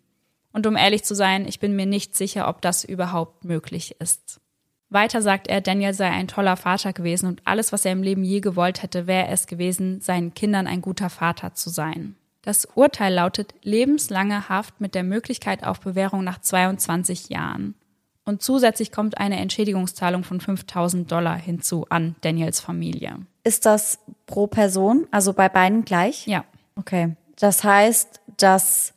[0.51, 4.41] Und um ehrlich zu sein, ich bin mir nicht sicher, ob das überhaupt möglich ist.
[4.89, 8.23] Weiter sagt er, Daniel sei ein toller Vater gewesen und alles, was er im Leben
[8.23, 12.15] je gewollt hätte, wäre es gewesen, seinen Kindern ein guter Vater zu sein.
[12.41, 17.75] Das Urteil lautet lebenslange Haft mit der Möglichkeit auf Bewährung nach 22 Jahren.
[18.23, 23.19] Und zusätzlich kommt eine Entschädigungszahlung von 5000 Dollar hinzu an Daniels Familie.
[23.43, 26.27] Ist das pro Person, also bei beiden gleich?
[26.27, 26.45] Ja,
[26.77, 27.15] Okay.
[27.39, 28.93] Das heißt, dass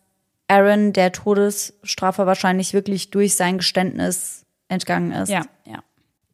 [0.48, 5.28] Aaron der Todesstrafe wahrscheinlich wirklich durch sein Geständnis entgangen ist.
[5.28, 5.82] Ja, ja.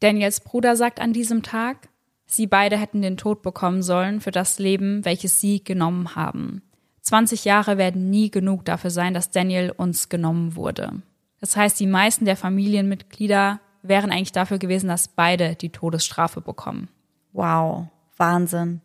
[0.01, 1.89] Daniels Bruder sagt an diesem Tag,
[2.26, 6.62] sie beide hätten den Tod bekommen sollen für das Leben, welches sie genommen haben.
[7.03, 11.03] 20 Jahre werden nie genug dafür sein, dass Daniel uns genommen wurde.
[11.41, 16.89] Das heißt, die meisten der Familienmitglieder wären eigentlich dafür gewesen, dass beide die Todesstrafe bekommen.
[17.32, 17.87] Wow.
[18.16, 18.80] Wahnsinn.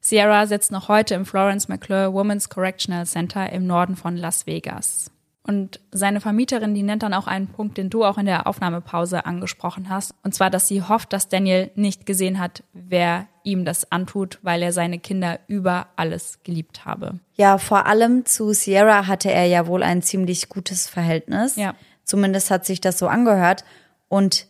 [0.00, 5.10] Sierra sitzt noch heute im Florence McClure Women's Correctional Center im Norden von Las Vegas.
[5.46, 9.26] Und seine Vermieterin, die nennt dann auch einen Punkt, den du auch in der Aufnahmepause
[9.26, 10.14] angesprochen hast.
[10.22, 14.62] Und zwar, dass sie hofft, dass Daniel nicht gesehen hat, wer ihm das antut, weil
[14.62, 17.20] er seine Kinder über alles geliebt habe.
[17.34, 21.56] Ja, vor allem zu Sierra hatte er ja wohl ein ziemlich gutes Verhältnis.
[21.56, 21.74] Ja.
[22.04, 23.64] Zumindest hat sich das so angehört.
[24.08, 24.46] Und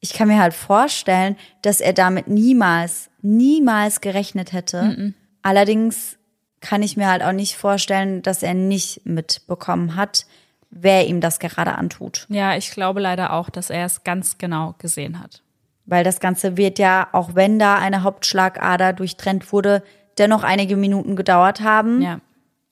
[0.00, 5.12] ich kann mir halt vorstellen, dass er damit niemals, niemals gerechnet hätte.
[5.42, 6.16] Allerdings
[6.60, 10.26] kann ich mir halt auch nicht vorstellen, dass er nicht mitbekommen hat,
[10.70, 12.26] wer ihm das gerade antut.
[12.28, 15.42] Ja, ich glaube leider auch, dass er es ganz genau gesehen hat.
[15.86, 19.82] Weil das Ganze wird ja, auch wenn da eine Hauptschlagader durchtrennt wurde,
[20.18, 22.02] dennoch einige Minuten gedauert haben.
[22.02, 22.20] Ja.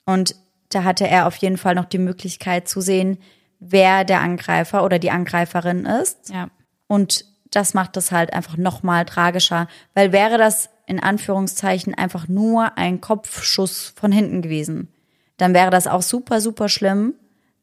[0.05, 0.35] Und
[0.69, 3.17] da hatte er auf jeden Fall noch die Möglichkeit zu sehen,
[3.59, 6.29] wer der Angreifer oder die Angreiferin ist.
[6.29, 6.49] Ja.
[6.87, 12.27] Und das macht es halt einfach noch mal tragischer, weil wäre das in Anführungszeichen einfach
[12.27, 14.87] nur ein Kopfschuss von hinten gewesen,
[15.37, 17.13] dann wäre das auch super, super schlimm,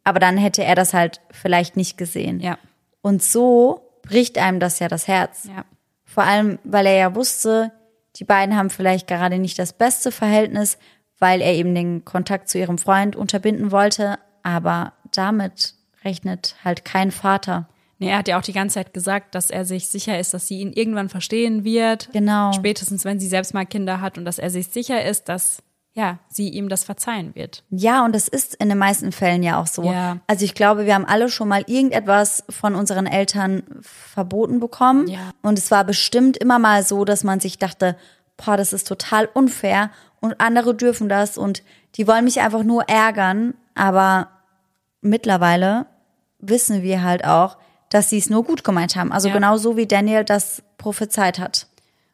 [0.05, 2.39] aber dann hätte er das halt vielleicht nicht gesehen.
[2.39, 2.57] Ja.
[3.03, 5.49] Und so bricht einem das ja das Herz.
[5.49, 5.65] Ja.
[6.05, 7.73] Vor allem, weil er ja wusste,
[8.15, 10.79] die beiden haben vielleicht gerade nicht das beste Verhältnis,
[11.19, 15.75] weil er eben den Kontakt zu ihrem Freund unterbinden wollte, aber damit
[16.05, 17.69] rechnet halt kein Vater.
[17.99, 20.47] Nee, er hat ja auch die ganze Zeit gesagt, dass er sich sicher ist, dass
[20.47, 22.11] sie ihn irgendwann verstehen wird.
[22.13, 22.53] Genau.
[22.53, 25.63] Spätestens, wenn sie selbst mal Kinder hat und dass er sich sicher ist, dass
[25.97, 27.65] ja, sie ihm das verzeihen wird.
[27.71, 29.85] Ja, und das ist in den meisten Fällen ja auch so.
[29.85, 30.19] Ja.
[30.27, 35.09] Also ich glaube, wir haben alle schon mal irgendetwas von unseren Eltern verboten bekommen.
[35.09, 35.31] Ja.
[35.41, 37.97] Und es war bestimmt immer mal so, dass man sich dachte,
[38.37, 39.91] boah, das ist total unfair
[40.21, 41.63] und andere dürfen das und
[41.95, 43.55] die wollen mich einfach nur ärgern.
[43.75, 44.29] Aber
[45.01, 45.87] mittlerweile
[46.41, 47.57] wissen wir halt auch,
[47.91, 49.13] dass sie es nur gut gemeint haben.
[49.13, 49.35] Also Ja.
[49.35, 51.67] genau so wie Daniel das prophezeit hat.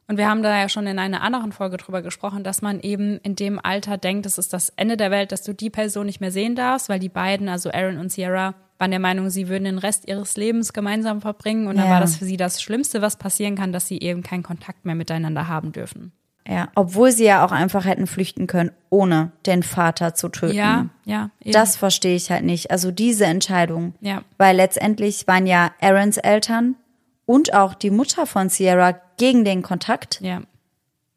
[0.08, 3.18] Und wir haben da ja schon in einer anderen Folge drüber gesprochen, dass man eben
[3.22, 6.20] in dem Alter denkt, es ist das Ende der Welt, dass du die Person nicht
[6.20, 9.64] mehr sehen darfst, weil die beiden, also Aaron und Sierra, waren der Meinung, sie würden
[9.64, 11.66] den Rest ihres Lebens gemeinsam verbringen.
[11.68, 11.92] Und dann Ja.
[11.92, 14.96] war das für sie das Schlimmste, was passieren kann, dass sie eben keinen Kontakt mehr
[14.96, 16.12] miteinander haben dürfen.
[16.46, 20.56] Ja, obwohl sie ja auch einfach hätten flüchten können, ohne den Vater zu töten.
[20.56, 21.30] Ja, ja.
[21.40, 21.52] Eben.
[21.52, 22.70] Das verstehe ich halt nicht.
[22.70, 23.94] Also diese Entscheidung.
[24.00, 24.22] Ja.
[24.38, 26.74] Weil letztendlich waren ja Aarons Eltern
[27.26, 30.20] und auch die Mutter von Sierra gegen den Kontakt.
[30.20, 30.40] Ja,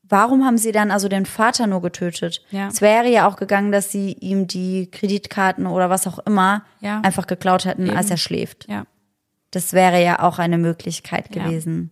[0.08, 2.44] Warum haben sie dann also den Vater nur getötet?
[2.52, 2.68] Ja.
[2.68, 7.02] Es wäre ja auch gegangen, dass sie ihm die Kreditkarten oder was auch immer Ja.
[7.02, 7.98] einfach geklaut hätten, Eben.
[7.98, 8.68] als er schläft.
[8.70, 8.86] ja.
[9.50, 11.46] Das wäre ja auch eine Möglichkeit Ja.
[11.46, 11.90] gewesen.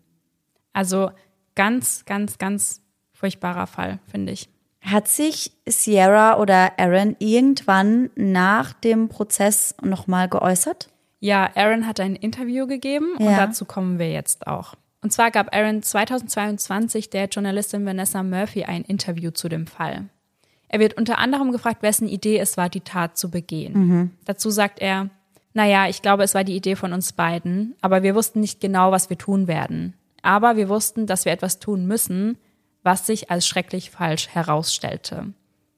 [0.73, 1.09] Also
[1.55, 2.82] ganz, ganz, ganz
[3.23, 4.49] furchtbarer Fall, finde ich.
[4.81, 10.89] Hat sich Sierra oder Aaron irgendwann nach dem Prozess nochmal geäußert?
[11.21, 13.37] Ja, Aaron hat ein Interview gegeben und Ja.
[13.37, 14.73] dazu kommen wir jetzt auch.
[15.01, 20.09] Und zwar gab Aaron 2022 der Journalistin Vanessa Murphy ein Interview zu dem Fall.
[20.67, 24.11] Er wird unter anderem gefragt, wessen Idee es war, die Tat zu begehen.
[24.25, 25.09] Dazu sagt er,
[25.53, 28.91] naja, ich glaube, es war die Idee von uns beiden, aber wir wussten nicht genau,
[28.91, 29.93] was wir tun werden.
[30.23, 32.37] Aber wir wussten, dass wir etwas tun müssen,
[32.83, 35.33] was sich als schrecklich falsch herausstellte.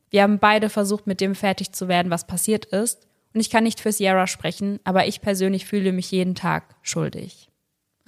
[0.10, 3.08] Wir haben beide versucht, mit dem fertig zu werden, was passiert ist.
[3.34, 7.50] Und ich kann nicht für Sierra sprechen, aber ich persönlich fühle mich jeden Tag schuldig.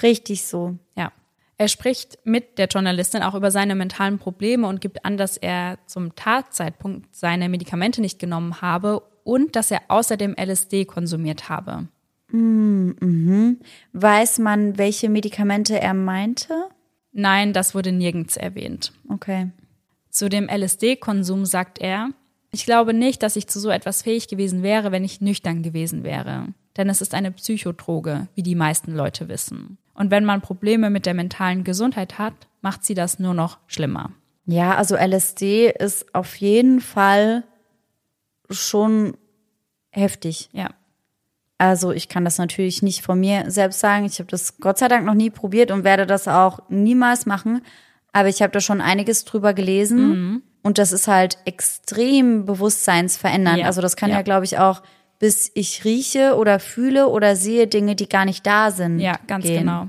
[0.02, 0.78] Richtig so.
[0.96, 1.12] Ja.
[1.58, 5.80] Er spricht mit der Journalistin auch über seine mentalen Probleme und gibt an, dass er
[5.88, 11.88] zum Tatzeitpunkt seine Medikamente nicht genommen habe und dass er außerdem LSD konsumiert habe.
[13.92, 16.70] Weiß man, welche Medikamente er meinte?
[17.12, 18.92] Nein, das wurde nirgends erwähnt.
[19.10, 19.50] Okay.
[20.10, 22.10] Zu dem LSD-Konsum sagt er,
[22.52, 26.04] ich glaube nicht, dass ich zu so etwas fähig gewesen wäre, wenn ich nüchtern gewesen
[26.04, 26.48] wäre.
[26.78, 29.78] Denn es ist eine Psychodroge, wie die meisten Leute wissen.
[29.94, 34.12] Und wenn man Probleme mit der mentalen Gesundheit hat, macht sie das nur noch schlimmer.
[34.46, 37.44] Ja, also LSD ist auf jeden Fall
[38.50, 39.18] schon
[39.90, 40.50] heftig.
[40.54, 40.70] Ja.
[41.58, 44.06] Also ich kann das natürlich nicht von mir selbst sagen.
[44.06, 47.62] Ich habe das Gott sei Dank noch nie probiert und werde das auch niemals machen.
[48.14, 50.44] Aber ich habe da schon einiges drüber gelesen.
[50.64, 53.60] Und das ist halt extrem bewusstseinsverändernd.
[53.60, 53.66] Ja.
[53.66, 54.22] Also das kann ja, Ja.
[54.22, 54.82] glaube ich, auch
[55.20, 59.00] bis ich rieche oder fühle oder sehe Dinge, die gar nicht da sind.
[59.00, 59.62] Ja, ganz gehen.
[59.62, 59.88] genau.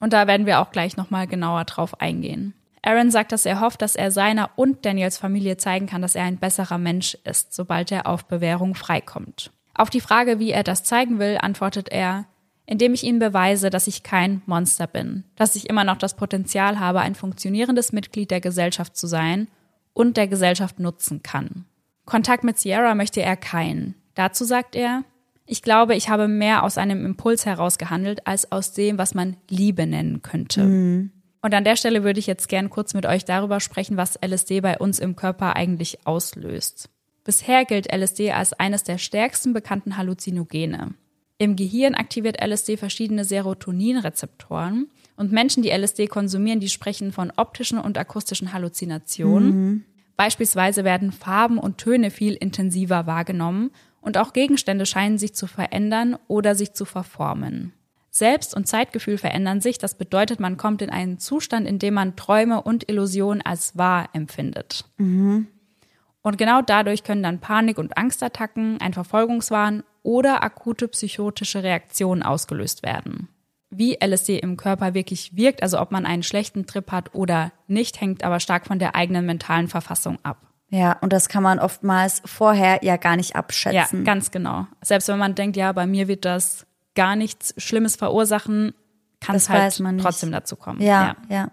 [0.00, 2.54] Und da werden wir auch gleich nochmal genauer drauf eingehen.
[2.82, 6.24] Aaron sagt, dass er hofft, dass er seiner und Daniels Familie zeigen kann, dass er
[6.24, 9.52] ein besserer Mensch ist, sobald er auf Bewährung freikommt.
[9.74, 12.26] Auf die Frage, wie er das zeigen will, antwortet er,
[12.66, 16.78] indem ich ihnen beweise, dass ich kein Monster bin, dass ich immer noch das Potenzial
[16.78, 19.48] habe, ein funktionierendes Mitglied der Gesellschaft zu sein
[19.92, 21.64] und der Gesellschaft nutzen kann.
[22.04, 23.94] Kontakt mit Sierra möchte er keinen.
[24.14, 25.04] Dazu sagt er,
[25.46, 29.36] ich glaube, ich habe mehr aus einem Impuls heraus gehandelt, als aus dem, was man
[29.48, 30.62] Liebe nennen könnte.
[31.42, 34.60] Und an der Stelle würde ich jetzt gern kurz mit euch darüber sprechen, was LSD
[34.60, 36.88] bei uns im Körper eigentlich auslöst.
[37.24, 40.94] Bisher gilt LSD als eines der stärksten bekannten Halluzinogene.
[41.38, 47.78] Im Gehirn aktiviert LSD verschiedene Serotoninrezeptoren und Menschen, die LSD konsumieren, die sprechen von optischen
[47.78, 49.84] und akustischen Halluzinationen.
[50.16, 53.70] Beispielsweise werden Farben und Töne viel intensiver wahrgenommen
[54.00, 57.72] und auch Gegenstände scheinen sich zu verändern oder sich zu verformen.
[58.10, 59.78] Selbst- und Zeitgefühl verändern sich.
[59.78, 64.10] Das bedeutet, man kommt in einen Zustand, in dem man Träume und Illusionen als wahr
[64.12, 64.84] empfindet.
[66.22, 72.82] Und genau dadurch können dann Panik- und Angstattacken, ein Verfolgungswahn oder akute psychotische Reaktionen ausgelöst
[72.82, 73.28] werden.
[73.70, 78.00] Wie LSD im Körper wirklich wirkt, also ob man einen schlechten Trip hat oder nicht,
[78.00, 80.38] hängt aber stark von der eigenen mentalen Verfassung ab.
[80.68, 84.04] Ja, und das kann man oftmals vorher ja gar nicht Ja, abschätzen.
[84.04, 84.66] ganz genau.
[84.82, 88.74] Selbst wenn man denkt, ja, bei mir wird das gar nichts Schlimmes verursachen,
[89.20, 90.80] kann es halt trotzdem dazu kommen.
[90.80, 91.48] ja, ja.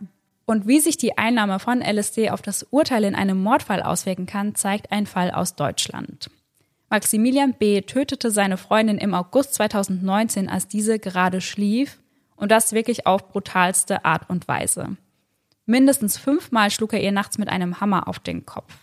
[0.49, 4.55] Und wie sich die Einnahme von LSD auf das Urteil in einem Mordfall auswirken kann,
[4.55, 6.31] zeigt ein Fall aus Deutschland.
[6.89, 7.81] Maximilian B.
[7.81, 11.99] tötete seine Freundin im August 2019, als diese gerade schlief,
[12.35, 14.97] und das wirklich auf brutalste Art und Weise.
[15.67, 18.73] Mindestens fünfmal schlug er ihr nachts mit einem Hammer auf den Kopf.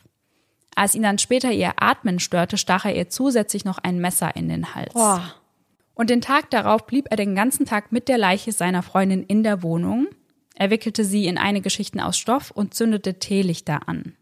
[0.77, 4.49] Als ihn dann später ihr Atmen störte, stach er ihr zusätzlich noch ein Messer in
[4.49, 4.95] den Hals.
[4.95, 5.35] Boah.
[5.95, 9.43] Und den Tag darauf blieb er den ganzen Tag mit der Leiche seiner Freundin in
[9.43, 10.07] der Wohnung.
[10.59, 14.15] Er wickelte sie in eine Geschichten aus Stoff und zündete Teelichter an.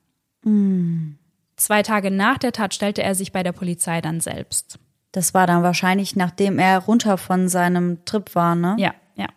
[1.56, 4.78] Zwei Tage nach der Tat stellte er sich bei der Polizei dann selbst.
[5.12, 8.74] Das war dann wahrscheinlich, nachdem er runter von seinem Trip war, ne?
[8.78, 9.28] Ja, ja.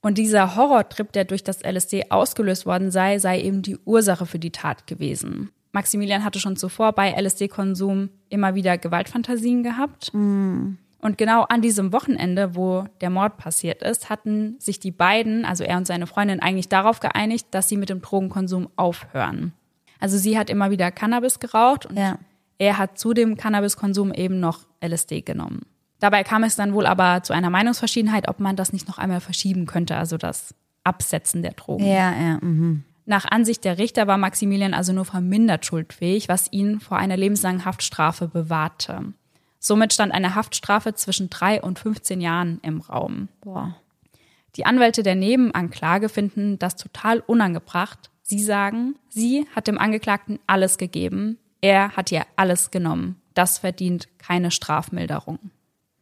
[0.00, 4.38] Und dieser Horrortrip, der durch das LSD ausgelöst worden sei, sei eben die Ursache für
[4.38, 5.50] die Tat gewesen.
[5.72, 10.10] Maximilian hatte schon zuvor bei LSD-Konsum immer wieder Gewaltfantasien gehabt.
[11.00, 15.62] Und genau an diesem Wochenende, wo der Mord passiert ist, hatten sich die beiden, also
[15.62, 19.52] er und seine Freundin, eigentlich darauf geeinigt, dass sie mit dem Drogenkonsum aufhören.
[20.00, 22.18] Also sie hat immer wieder Cannabis geraucht und Ja.
[22.58, 25.62] er hat zu dem Cannabiskonsum eben noch LSD genommen.
[26.00, 29.20] Dabei kam es dann wohl aber zu einer Meinungsverschiedenheit, ob man das nicht noch einmal
[29.20, 31.84] verschieben könnte, also das Absetzen der Drogen.
[31.84, 32.38] Ja, ja.
[32.40, 32.84] Mhm.
[33.04, 37.64] Nach Ansicht der Richter war Maximilian also nur vermindert schuldfähig, was ihn vor einer lebenslangen
[37.64, 39.12] Haftstrafe bewahrte.
[39.58, 43.28] Somit stand eine Haftstrafe zwischen drei und 15 Jahren im Raum.
[43.40, 43.76] Boah.
[44.56, 48.10] Die Anwälte der Nebenanklage finden das total unangebracht.
[48.22, 53.20] Sie sagen, sie hat dem Angeklagten alles gegeben, er hat ihr alles genommen.
[53.34, 55.38] Das verdient keine Strafmilderung.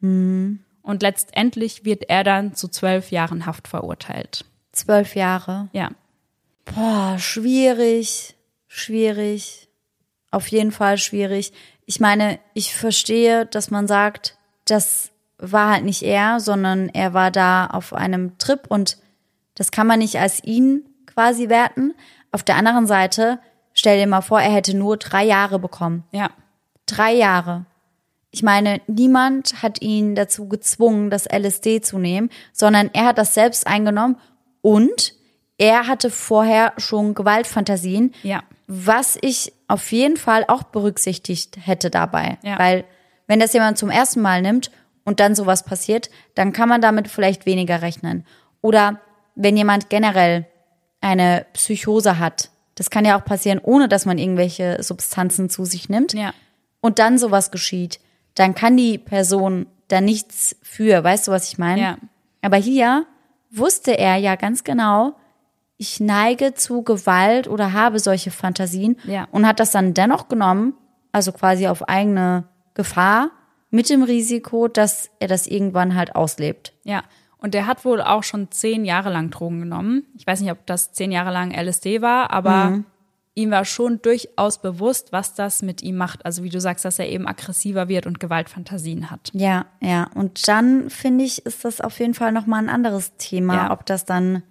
[0.01, 4.45] Und letztendlich wird er dann zu zwölf Jahren Haft verurteilt.
[4.73, 5.69] Zwölf Jahre.
[5.73, 5.91] Ja,
[6.67, 8.35] Boah, schwierig,
[8.67, 9.69] schwierig.
[10.31, 11.53] Auf jeden Fall schwierig.
[11.87, 17.31] Ich meine, ich verstehe, dass man sagt, das war halt nicht er, sondern er war
[17.31, 18.99] da auf einem Trip und
[19.55, 21.95] das kann man nicht als ihn quasi werten.
[22.33, 23.39] Auf der anderen Seite,
[23.73, 26.05] stell dir mal vor, er hätte nur drei Jahre bekommen.
[26.13, 26.31] ja,
[26.87, 27.67] Drei Jahre.
[28.31, 33.35] Ich meine, niemand hat ihn dazu gezwungen, das LSD zu nehmen, sondern er hat das
[33.35, 34.19] selbst eingenommen
[34.61, 35.15] und
[35.59, 42.39] er hatte vorher schon Gewaltfantasien, ja, was ich auf jeden Fall auch berücksichtigt hätte dabei.
[42.43, 42.59] Ja.
[42.59, 42.85] Weil
[43.27, 44.71] wenn das jemand zum ersten Mal nimmt
[45.05, 48.27] und dann sowas passiert, dann kann man damit vielleicht weniger rechnen.
[48.61, 49.01] Oder
[49.35, 50.47] wenn jemand generell
[51.01, 55.89] eine Psychose hat, das kann ja auch passieren, ohne dass man irgendwelche Substanzen zu sich
[55.89, 56.35] nimmt ja,
[56.81, 58.01] und dann sowas geschieht,
[58.35, 61.03] dann kann die Person da nichts für.
[61.03, 61.81] Weißt du, was ich meine?
[61.81, 61.99] Ja.
[62.43, 63.07] Aber hier
[63.51, 65.15] wusste er ja ganz genau,
[65.79, 69.29] ich neige zu Gewalt oder habe solche Fantasien Ja.
[69.31, 70.75] und hat das dann dennoch genommen,
[71.13, 73.31] also quasi auf eigene Gefahr,
[73.71, 76.73] mit dem Risiko, dass er das irgendwann halt auslebt.
[76.85, 77.03] ja.
[77.39, 80.05] Und der hat wohl auch schon zehn Jahre lang Drogen genommen.
[80.19, 82.83] Ich weiß nicht, ob das zehn Jahre lang LSD war, aber
[83.35, 86.25] ihm war schon durchaus bewusst, was das mit ihm macht.
[86.25, 89.31] Also wie du sagst, dass er eben aggressiver wird und Gewaltfantasien hat.
[89.35, 90.09] Ja, ja.
[90.15, 93.71] Und dann finde ich, ist das auf jeden Fall nochmal ein anderes Thema, Ja.
[93.71, 94.43] ob das dann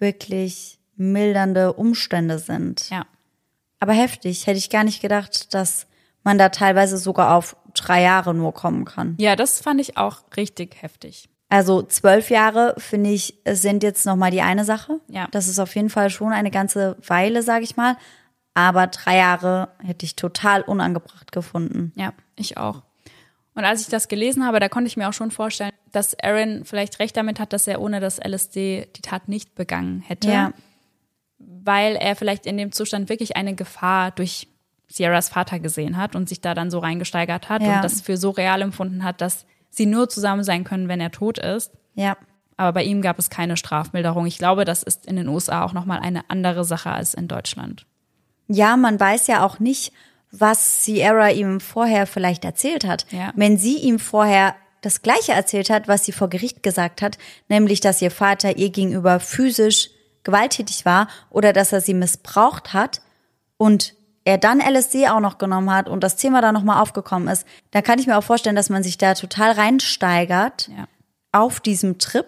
[0.00, 2.90] wirklich mildernde Umstände sind.
[2.90, 3.06] Ja.
[3.80, 4.46] Aber heftig.
[4.46, 5.86] Hätte ich gar nicht gedacht, dass
[6.24, 9.16] man da teilweise sogar auf drei Jahre nur kommen kann.
[9.18, 11.28] Ja, das fand ich auch richtig heftig.
[11.48, 15.00] Also zwölf Jahre, finde ich, sind jetzt nochmal die eine Sache.
[15.08, 15.28] Ja.
[15.30, 17.96] Das ist auf jeden Fall schon eine ganze Weile, sage ich mal.
[18.52, 21.92] Aber drei Jahre hätte ich total unangebracht gefunden.
[21.94, 22.82] Ja, ich auch.
[23.58, 26.64] Und als ich das gelesen habe, da konnte ich mir auch schon vorstellen, dass Aaron
[26.64, 30.30] vielleicht recht damit hat, dass er ohne das LSD die Tat nicht begangen hätte.
[30.30, 30.52] Ja.
[31.38, 34.46] Weil er vielleicht in dem Zustand wirklich eine Gefahr durch
[34.86, 37.76] Sierras Vater gesehen hat und sich da dann so reingesteigert hat Ja.
[37.76, 41.10] und das für so real empfunden hat, dass sie nur zusammen sein können, wenn er
[41.10, 41.72] tot ist.
[41.94, 42.16] Ja.
[42.56, 44.24] Aber bei ihm gab es keine Strafmilderung.
[44.26, 47.86] Ich glaube, das ist in den USA auch nochmal eine andere Sache als in Deutschland.
[48.46, 49.92] Ja, man weiß ja auch nicht,
[50.30, 53.06] was Sierra ihm vorher vielleicht erzählt hat.
[53.10, 53.32] Ja.
[53.34, 57.18] Wenn sie ihm vorher das Gleiche erzählt hat, was sie vor Gericht gesagt hat,
[57.48, 59.90] nämlich, dass ihr Vater ihr gegenüber physisch
[60.24, 63.00] gewalttätig war oder dass er sie missbraucht hat
[63.56, 67.46] und er dann LSD auch noch genommen hat und das Thema da nochmal aufgekommen ist,
[67.70, 70.86] dann kann ich mir auch vorstellen, dass man sich da total reinsteigert Ja.
[71.32, 72.26] auf diesem Trip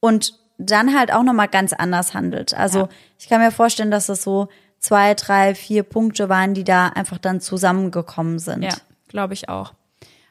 [0.00, 2.54] und dann halt auch nochmal ganz anders handelt.
[2.54, 2.88] Also Ja.
[3.18, 7.18] ich kann mir vorstellen, dass es so zwei, drei, vier Punkte waren, die da einfach
[7.18, 8.62] dann zusammengekommen sind.
[8.62, 8.74] Ja,
[9.08, 9.72] glaube ich auch.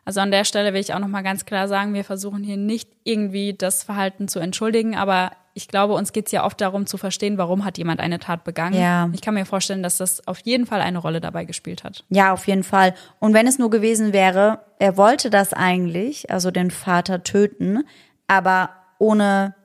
[0.05, 2.55] Also an der Stelle will ich auch noch mal ganz klar sagen, wir versuchen hier
[2.55, 6.85] nicht irgendwie das Verhalten zu entschuldigen, aber ich glaube, uns geht es ja oft darum
[6.85, 8.79] zu verstehen, warum hat jemand eine Tat begangen.
[8.79, 9.09] Ja.
[9.11, 12.05] Ich kann mir vorstellen, dass das auf jeden Fall eine Rolle dabei gespielt hat.
[12.09, 12.93] Ja, auf jeden Fall.
[13.19, 17.83] Und wenn es nur gewesen wäre, er wollte das eigentlich, also den Vater töten,
[18.27, 18.69] aber
[18.99, 19.55] ohne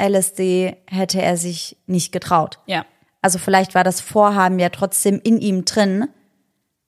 [0.00, 2.58] LSD hätte er sich nicht getraut.
[2.66, 2.84] Ja,
[3.22, 6.08] Also vielleicht war das Vorhaben ja trotzdem in ihm drin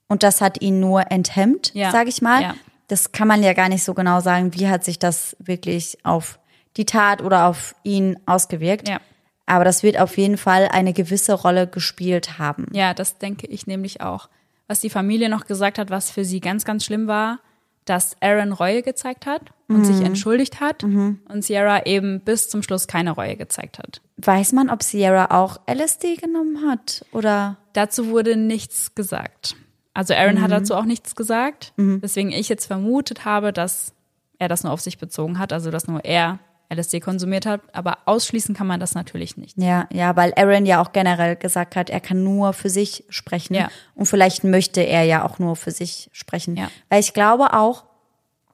[0.07, 1.91] und das hat ihn nur enthemmt, Ja.
[1.91, 2.41] sage ich mal.
[2.41, 2.55] Ja.
[2.87, 6.39] Das kann man ja gar nicht so genau sagen, wie hat sich das wirklich auf
[6.77, 8.87] die Tat oder auf ihn ausgewirkt.
[8.89, 8.99] Ja.
[9.45, 12.67] Aber das wird auf jeden Fall eine gewisse Rolle gespielt haben.
[12.71, 14.29] ja, das denke ich nämlich auch.
[14.67, 17.39] Was die Familie noch gesagt hat, was für sie ganz, ganz schlimm war,
[17.85, 19.85] dass Aaron Reue gezeigt hat und Mhm.
[19.85, 24.01] sich entschuldigt hat und Sierra eben bis zum Schluss keine Reue gezeigt hat.
[24.17, 27.57] Weiß man, ob Sierra auch LSD genommen hat oder?
[27.73, 29.55] Dazu wurde nichts gesagt.
[29.93, 30.41] Also Aaron Mhm.
[30.41, 33.93] hat dazu auch nichts gesagt, weswegen ich jetzt vermutet habe, dass
[34.39, 36.39] er das nur auf sich bezogen hat, also dass nur er
[36.73, 39.57] LSD konsumiert hat, aber ausschließen kann man das natürlich nicht.
[39.57, 43.53] Ja, ja, weil Aaron ja auch generell gesagt hat, er kann nur für sich sprechen.
[43.55, 43.69] Ja.
[43.95, 46.55] Und vielleicht möchte er ja auch nur für sich sprechen.
[46.55, 46.69] Ja.
[46.89, 47.85] Weil ich glaube auch,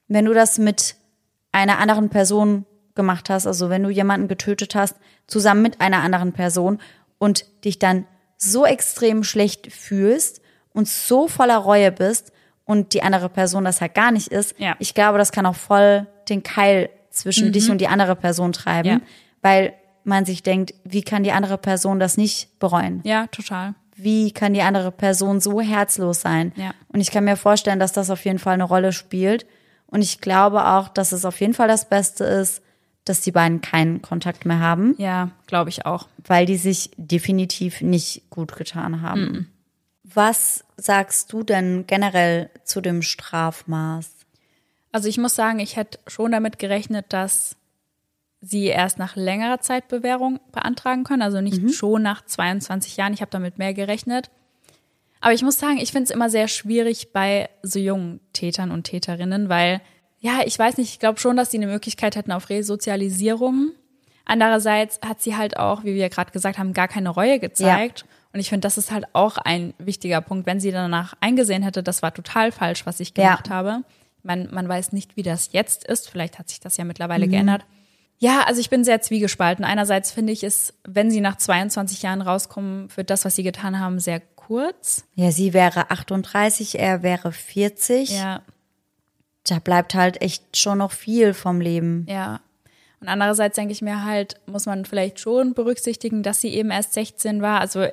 [0.07, 0.95] wenn du das mit
[1.51, 2.65] einer anderen Person
[2.95, 4.95] gemacht hast, also wenn du jemanden getötet hast,
[5.28, 6.80] zusammen mit einer anderen Person
[7.20, 8.05] und dich dann
[8.38, 10.41] so extrem schlecht fühlst
[10.74, 12.32] und so voller Reue bist
[12.65, 14.76] und die andere Person das halt gar nicht ist, Ja.
[14.80, 18.89] ich glaube, das kann auch voll den Keil zwischen dich und die andere Person treiben,
[18.89, 19.01] Ja.
[19.41, 23.01] weil man sich denkt, wie kann die andere Person das nicht bereuen?
[23.03, 23.76] Ja, total.
[23.95, 26.53] Wie kann die andere Person so herzlos sein?
[26.55, 26.72] Ja.
[26.89, 29.45] Und ich kann mir vorstellen, dass das auf jeden Fall eine Rolle spielt.
[29.88, 32.61] Und ich glaube auch, dass es auf jeden Fall das Beste ist,
[33.05, 36.07] dass die beiden keinen Kontakt mehr haben, Ja, glaube ich auch.
[36.26, 39.47] weil die sich definitiv nicht gut getan haben.
[40.03, 44.09] Was sagst du denn generell zu dem Strafmaß?
[44.97, 47.55] Also ich muss sagen, ich hätte schon damit gerechnet, dass
[48.41, 53.13] sie erst nach längerer Zeit Bewährung beantragen können, also nicht schon nach 22 Jahren.
[53.13, 54.31] Ich habe damit mehr gerechnet.
[55.21, 58.85] Aber ich muss sagen, ich finde es immer sehr schwierig bei so jungen Tätern und
[58.85, 59.81] Täterinnen, weil,
[60.19, 63.73] ja, ich weiß nicht, ich glaube schon, dass sie eine Möglichkeit hätten auf Resozialisierung.
[64.25, 68.05] Andererseits hat sie halt auch, wie wir gerade gesagt haben, gar keine Reue gezeigt.
[68.33, 70.47] Und ich finde, das ist halt auch ein wichtiger Punkt.
[70.47, 73.23] Wenn sie danach eingesehen hätte, das war total falsch, was ich Ja.
[73.35, 73.83] gemacht habe.
[74.28, 76.09] Man, man weiß nicht, wie das jetzt ist.
[76.09, 77.65] Vielleicht hat sich das ja mittlerweile geändert.
[78.19, 79.63] Ja, also ich bin sehr zwiegespalten.
[79.63, 83.80] Einerseits finde ich es, wenn sie nach 22 Jahren rauskommen, für das, was sie getan
[83.80, 85.05] haben, sehr kurz.
[85.15, 88.09] Ja, sie wäre 38, er wäre 40.
[88.17, 88.41] Ja,
[89.47, 92.05] Da bleibt halt echt schon noch viel vom Leben.
[92.09, 92.41] ja.
[92.99, 96.93] Und andererseits denke ich mir halt, muss man vielleicht schon berücksichtigen, dass sie eben erst
[96.93, 97.59] 16 war.
[97.61, 97.86] Also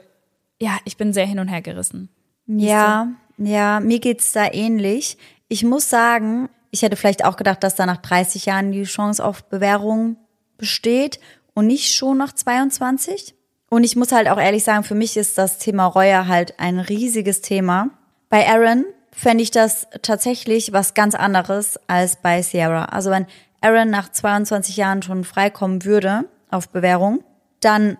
[0.58, 2.08] ja, ich bin sehr hin und her gerissen.
[2.46, 5.18] Ja, ja, mir geht's da ähnlich.
[5.54, 9.24] Ich muss sagen, ich hätte vielleicht auch gedacht, dass da nach 30 Jahren die Chance
[9.24, 10.16] auf Bewährung
[10.58, 11.20] besteht
[11.54, 13.36] und nicht schon nach 22.
[13.70, 16.80] Und ich muss halt auch ehrlich sagen, für mich ist das Thema Reue halt ein
[16.80, 17.90] riesiges Thema.
[18.30, 22.86] Bei Aaron fände ich das tatsächlich was ganz anderes als bei Sierra.
[22.86, 23.26] Also wenn
[23.60, 27.22] Aaron nach 22 Jahren schon freikommen würde auf Bewährung,
[27.60, 27.96] dann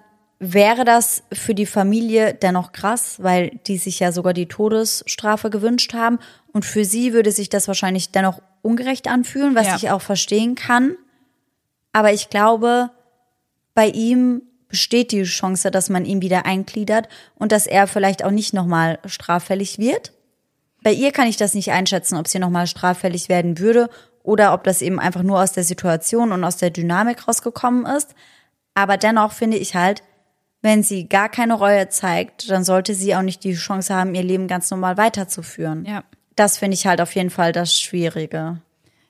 [0.53, 5.95] wäre das für die Familie dennoch krass, weil die sich ja sogar die Todesstrafe gewünscht
[5.95, 6.19] haben.
[6.53, 9.77] Und für sie würde sich das wahrscheinlich dennoch ungerecht anfühlen, was Ja.
[9.77, 10.97] ich auch verstehen kann.
[11.93, 12.91] Aber ich glaube,
[13.75, 18.31] bei ihm besteht die Chance, dass man ihn wieder eingliedert und dass er vielleicht auch
[18.31, 20.13] nicht nochmal straffällig wird.
[20.83, 23.89] Bei ihr kann ich das nicht einschätzen, ob sie nochmal straffällig werden würde
[24.23, 28.15] oder ob das eben einfach nur aus der Situation und aus der Dynamik rausgekommen ist.
[28.75, 30.03] Aber dennoch finde ich halt,
[30.65, 34.23] wenn sie gar keine Reue zeigt, dann sollte sie auch nicht die Chance haben, ihr
[34.23, 35.85] Leben ganz normal weiterzuführen.
[35.85, 36.05] Ja.
[36.37, 38.63] Das finde ich halt auf jeden Fall das Schwierige.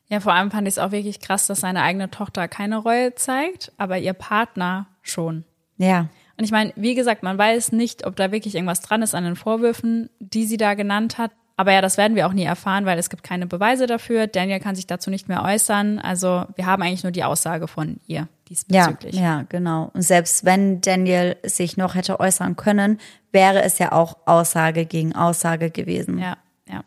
[0.09, 3.15] Ja, vor allem fand ich es auch wirklich krass, dass seine eigene Tochter keine Reue
[3.15, 5.45] zeigt, aber ihr Partner schon.
[5.79, 6.09] Ja.
[6.37, 9.23] Und ich meine, wie gesagt, man weiß nicht, ob da wirklich irgendwas dran ist an
[9.23, 11.31] den Vorwürfen, die sie da genannt hat.
[11.57, 14.27] Aber ja, das werden wir auch nie erfahren, weil es gibt keine Beweise dafür.
[14.27, 16.01] Daniel kann sich dazu nicht mehr äußern.
[16.01, 19.15] Also wir haben eigentlich nur die Aussage von ihr diesbezüglich.
[19.15, 19.91] ja, genau.
[19.95, 22.99] Und selbst wenn Daniel sich noch hätte äußern können,
[23.33, 26.19] wäre es ja auch Aussage gegen Aussage gewesen.
[26.19, 26.37] ja,
[26.69, 26.85] ja.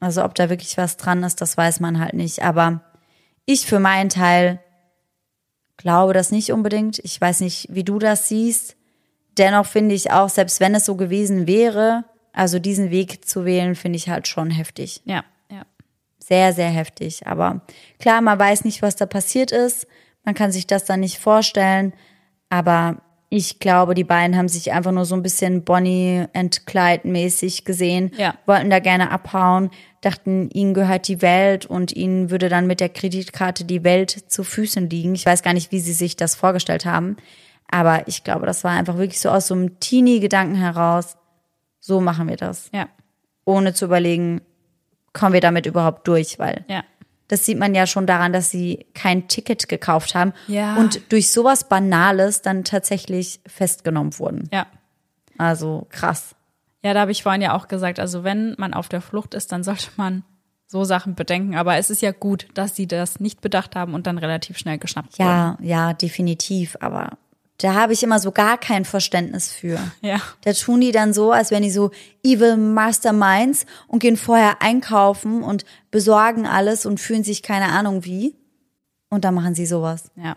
[0.00, 2.42] Also ob da wirklich was dran ist, das weiß man halt nicht.
[2.42, 2.82] Aber
[3.46, 4.60] ich für meinen Teil
[5.78, 6.98] glaube das nicht unbedingt.
[6.98, 8.76] Ich weiß nicht, wie du das siehst.
[9.38, 13.74] Dennoch finde ich auch, selbst wenn es so gewesen wäre, also diesen Weg zu wählen,
[13.74, 15.00] finde ich halt schon heftig.
[15.04, 15.62] Ja, ja.
[16.18, 17.26] Sehr, sehr heftig.
[17.26, 17.62] Aber
[17.98, 19.86] klar, man weiß nicht, was da passiert ist.
[20.28, 21.94] Man kann sich das dann nicht vorstellen.
[22.50, 22.98] Aber
[23.30, 27.64] ich glaube, die beiden haben sich einfach nur so ein bisschen Bonnie and Clyde mäßig
[27.64, 28.34] gesehen, Ja.
[28.44, 29.70] wollten da gerne abhauen,
[30.02, 34.44] dachten, ihnen gehört die Welt und ihnen würde dann mit der Kreditkarte die Welt zu
[34.44, 35.14] Füßen liegen.
[35.14, 37.16] Ich weiß gar nicht, wie sie sich das vorgestellt haben.
[37.70, 41.16] Aber ich glaube, das war einfach wirklich so aus so einem Teenie-Gedanken heraus.
[41.80, 42.68] So machen wir das.
[42.74, 42.86] Ja,
[43.46, 44.42] Ohne zu überlegen,
[45.14, 46.84] kommen wir damit überhaupt durch, weil ja.
[47.28, 50.76] Das sieht man ja schon daran, dass sie kein Ticket gekauft haben Ja.
[50.76, 54.48] und durch sowas Banales dann tatsächlich festgenommen wurden.
[54.52, 54.66] Ja.
[55.36, 56.34] Also krass.
[56.82, 59.52] Ja, da habe ich vorhin ja auch gesagt, also wenn man auf der Flucht ist,
[59.52, 60.24] dann sollte man
[60.66, 61.56] so Sachen bedenken.
[61.56, 64.78] Aber es ist ja gut, dass sie das nicht bedacht haben und dann relativ schnell
[64.78, 65.28] geschnappt wurden.
[65.28, 66.76] Ja, ja, definitiv.
[66.80, 67.18] Aber
[67.60, 69.78] da habe ich immer so gar kein Verständnis für.
[70.00, 70.20] Ja.
[70.42, 71.90] Da tun die dann so, als wären die so
[72.22, 78.36] evil Masterminds und gehen vorher einkaufen und besorgen alles und fühlen sich keine Ahnung wie.
[79.10, 80.10] Und dann machen sie sowas.
[80.16, 80.36] Ja.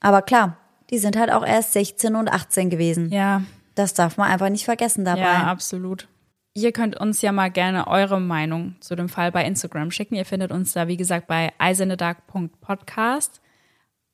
[0.00, 0.56] Aber klar,
[0.88, 3.10] die sind halt auch erst 16 und 18 gewesen.
[3.10, 3.42] Ja,
[3.74, 5.20] Das darf man einfach nicht vergessen dabei.
[5.20, 6.08] ja, absolut.
[6.54, 10.16] Ihr könnt uns ja mal gerne eure Meinung zu dem Fall bei Instagram schicken.
[10.16, 13.40] Ihr findet uns da, wie gesagt, bei eisendedark.podcast.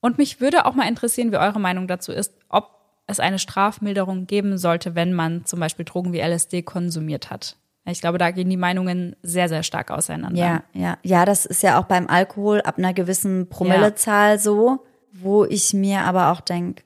[0.00, 2.70] Und mich würde auch mal interessieren, wie eure Meinung dazu ist, ob
[3.06, 7.56] es eine Strafmilderung geben sollte, wenn man zum Beispiel Drogen wie LSD konsumiert hat.
[7.88, 10.38] Ich glaube, da gehen die Meinungen sehr, sehr stark auseinander.
[10.38, 15.44] Ja, ja, ja, das ist ja auch beim Alkohol ab einer gewissen Promillezahl so, wo
[15.44, 16.82] ich mir aber auch denk,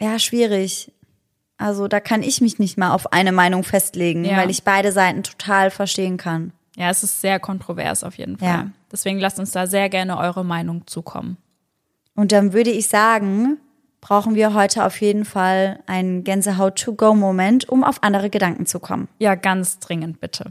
[0.00, 0.92] ja, schwierig.
[1.58, 4.38] Also da kann ich mich nicht mal auf eine Meinung festlegen, Ja.
[4.38, 6.52] weil ich beide Seiten total verstehen kann.
[6.76, 8.48] Ja, es ist sehr kontrovers auf jeden Fall.
[8.48, 8.66] Ja.
[8.90, 11.36] Deswegen lasst uns da sehr gerne eure Meinung zukommen.
[12.18, 13.58] Und dann würde ich sagen,
[14.00, 19.06] brauchen wir heute auf jeden Fall einen Gänsehaut-to-go-Moment, um auf andere Gedanken zu kommen.
[19.20, 20.50] Ja, ganz dringend bitte.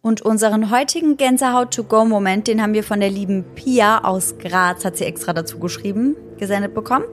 [0.00, 5.04] Und unseren heutigen Gänsehaut-to-go-Moment, den haben wir von der lieben Pia aus Graz, hat sie
[5.04, 7.04] extra dazu geschrieben, gesendet bekommen.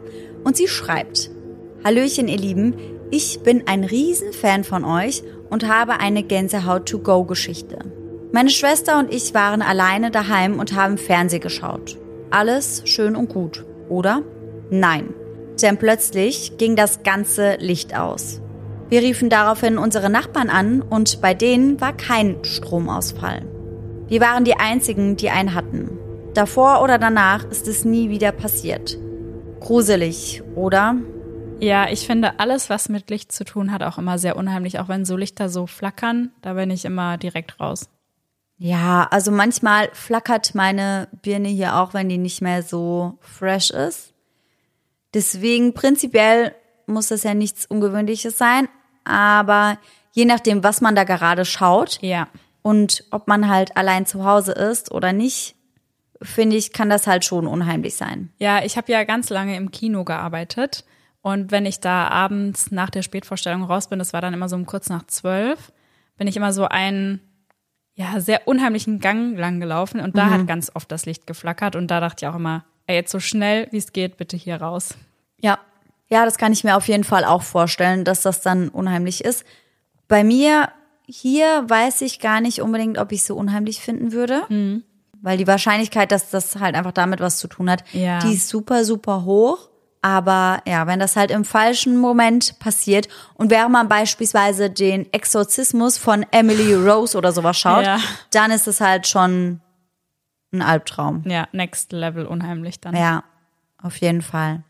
[0.43, 1.29] Und sie schreibt,
[1.83, 2.75] Hallöchen ihr Lieben,
[3.09, 7.79] ich bin ein Riesenfan von euch und habe eine Gänsehaut-to-go-Geschichte.
[8.33, 11.97] Meine Schwester und ich waren alleine daheim und haben Fernseh geschaut.
[12.31, 14.23] Alles schön und gut, oder?
[14.69, 15.13] Nein.
[15.61, 18.41] Denn plötzlich ging das ganze Licht aus.
[18.89, 23.43] Wir riefen daraufhin unsere Nachbarn an und bei denen war kein Stromausfall.
[24.09, 25.97] Wir waren die einzigen, die einen hatten.
[26.33, 28.97] Davor oder danach ist es nie wieder passiert.
[29.61, 30.97] Gruselig, oder?
[31.59, 34.79] Ja, ich finde alles, was mit Licht zu tun hat, auch immer sehr unheimlich.
[34.79, 37.89] Auch wenn so Lichter so flackern, da bin ich immer direkt raus.
[38.57, 44.13] Ja, also manchmal flackert meine Birne hier auch, wenn die nicht mehr so fresh ist.
[45.13, 46.53] Deswegen prinzipiell
[46.85, 48.67] muss das ja nichts Ungewöhnliches sein,
[49.03, 49.77] aber
[50.11, 52.27] je nachdem, was man da gerade schaut Ja.
[52.61, 55.55] und ob man halt allein zu Hause ist oder nicht,
[56.21, 58.31] finde ich, kann das halt schon unheimlich sein.
[58.39, 60.83] Ja, ich habe ja ganz lange im Kino gearbeitet.
[61.21, 64.55] Und wenn ich da abends nach der Spätvorstellung raus bin, das war dann immer so
[64.55, 65.71] um kurz nach zwölf,
[66.17, 67.19] bin ich immer so einen
[67.95, 71.87] ja, sehr unheimlichen Gang lang gelaufen und da hat ganz oft das Licht geflackert und
[71.87, 74.95] da dachte ich auch immer, ey, jetzt so schnell wie es geht, bitte hier raus.
[75.41, 75.59] Ja.
[76.11, 79.43] Ja, das kann ich mir auf jeden Fall auch vorstellen, dass das dann unheimlich ist.
[80.07, 80.69] Bei mir
[81.05, 84.43] hier weiß ich gar nicht unbedingt, ob ich es so unheimlich finden würde.
[85.21, 88.19] Weil die Wahrscheinlichkeit, dass das halt einfach damit was zu tun hat, Ja.
[88.19, 89.69] die ist super, super hoch.
[90.01, 95.97] Aber ja, wenn das halt im falschen Moment passiert und während man beispielsweise den Exorzismus
[95.97, 97.99] von Emily Rose oder sowas schaut, Ja.
[98.31, 99.59] dann ist es halt schon
[100.53, 101.23] ein Albtraum.
[101.27, 102.95] Ja, next level unheimlich dann.
[102.95, 103.23] Ja,
[103.83, 104.63] auf jeden Fall.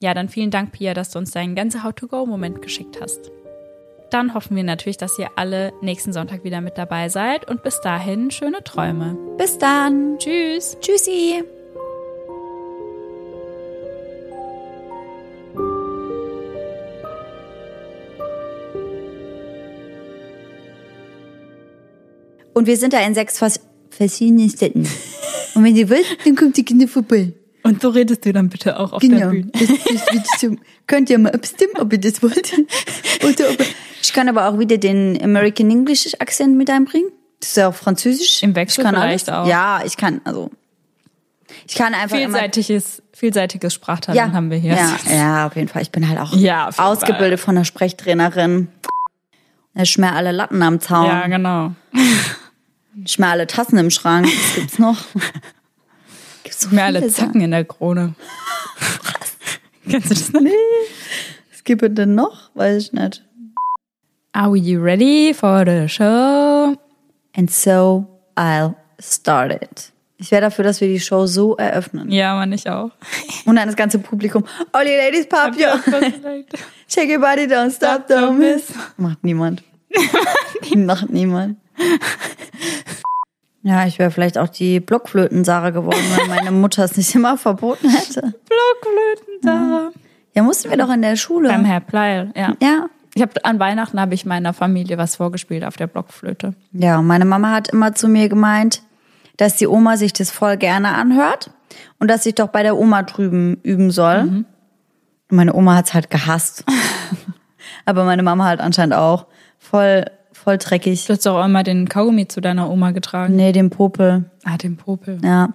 [0.00, 3.30] Ja, dann vielen Dank, Pia, dass du uns deinen ganze How-to-Go-Moment geschickt hast.
[4.10, 7.80] Dann hoffen wir natürlich, dass ihr alle nächsten Sonntag wieder mit dabei seid und bis
[7.80, 9.16] dahin schöne Träume.
[9.38, 10.18] Bis dann.
[10.18, 10.76] Tschüss!
[10.80, 11.42] Tschüssi.
[22.54, 24.88] Und wir sind da in sechs vers verschiedenen Städten.
[25.54, 27.32] Und wenn ihr wollt, dann kommt die Kinder vorbei.
[27.62, 29.30] Und so redest du dann bitte auch auf der Genau.
[29.30, 29.50] Bühne.
[29.52, 32.52] Das, das so, könnt ihr mal abstimmen, ob ihr das wollt.
[33.22, 33.56] Oder ob,
[34.02, 37.10] ich kann aber auch wieder den American English Akzent mit einbringen.
[37.40, 38.42] Das ist ja auch Französisch.
[38.42, 39.46] Im Wechsel ich kann vielleicht alles.
[39.46, 39.48] auch.
[39.48, 40.50] Ja, ich kann, also.
[41.66, 44.74] Ich kann einfach immer Vielseitiges, vielseitiges Sprachtalent haben wir hier.
[44.74, 45.82] Ja, ja, auf jeden Fall.
[45.82, 48.68] Ich bin halt auch Ja, ausgebildet von einer Sprechtrainerin.
[49.76, 51.06] Ich schmer alle Latten am Zaun.
[51.06, 51.72] Ja, genau.
[53.20, 54.26] Alle Tassen im Schrank.
[54.26, 55.04] Was gibt's noch?
[56.42, 58.14] Gibt's so viele Zacken in der Krone.
[59.88, 60.40] Kennst du das noch?
[60.40, 60.52] Sachen.
[61.50, 62.50] Was gibt es denn noch?
[62.54, 63.24] Weiß ich nicht.
[64.32, 66.76] Are you ready for the show?
[67.36, 69.92] And so I'll start it.
[70.16, 72.10] Ich wäre dafür, dass wir die Show so eröffnen.
[72.10, 72.90] Ja, man, ich auch.
[73.44, 74.44] Und dann das ganze Publikum.
[74.72, 75.80] All you ladies pop your.
[76.88, 78.72] Shake your body, don't stop, don't miss.
[78.96, 79.62] Macht niemand.
[80.74, 81.58] Macht niemand.
[83.66, 87.88] Ja, ich wäre vielleicht auch die Blockflöten-Sarah geworden, wenn meine Mutter es nicht immer verboten
[87.88, 88.20] hätte.
[88.20, 89.90] Blockflöten, Sarah.
[90.34, 91.48] Ja, mussten wir doch in der Schule.
[91.48, 92.52] Beim Herr Pleil, ja.
[92.60, 92.90] Ja.
[93.14, 96.54] Ich habe an Weihnachten habe ich meiner Familie was vorgespielt auf der Blockflöte.
[96.72, 98.82] Ja, und meine Mama hat immer zu mir gemeint,
[99.38, 101.50] dass die Oma sich das voll gerne anhört
[102.00, 104.18] und dass ich doch bei der Oma drüben üben soll.
[104.20, 104.46] Und
[105.30, 106.64] meine Oma hat's halt gehasst.
[107.86, 109.26] Aber meine Mama halt anscheinend auch.
[109.58, 110.04] Voll,
[110.44, 111.06] voll dreckig.
[111.06, 113.34] Du hast doch auch immer den Kaugummi zu deiner Oma getragen.
[113.34, 114.30] Nee, den Popel.
[114.44, 115.18] Ah, den Popel.
[115.24, 115.48] Ja.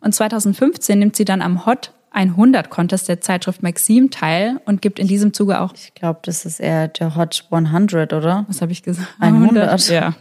[0.00, 4.98] Und 2015 nimmt sie dann am Hot 100 Contest der Zeitschrift Maxim teil und gibt
[4.98, 8.44] in diesem Zuge auch, Ich glaube, das ist eher der Hot 100, oder?
[8.48, 9.08] was habe ich gesagt?
[9.20, 9.88] 100.
[9.88, 10.14] Ja.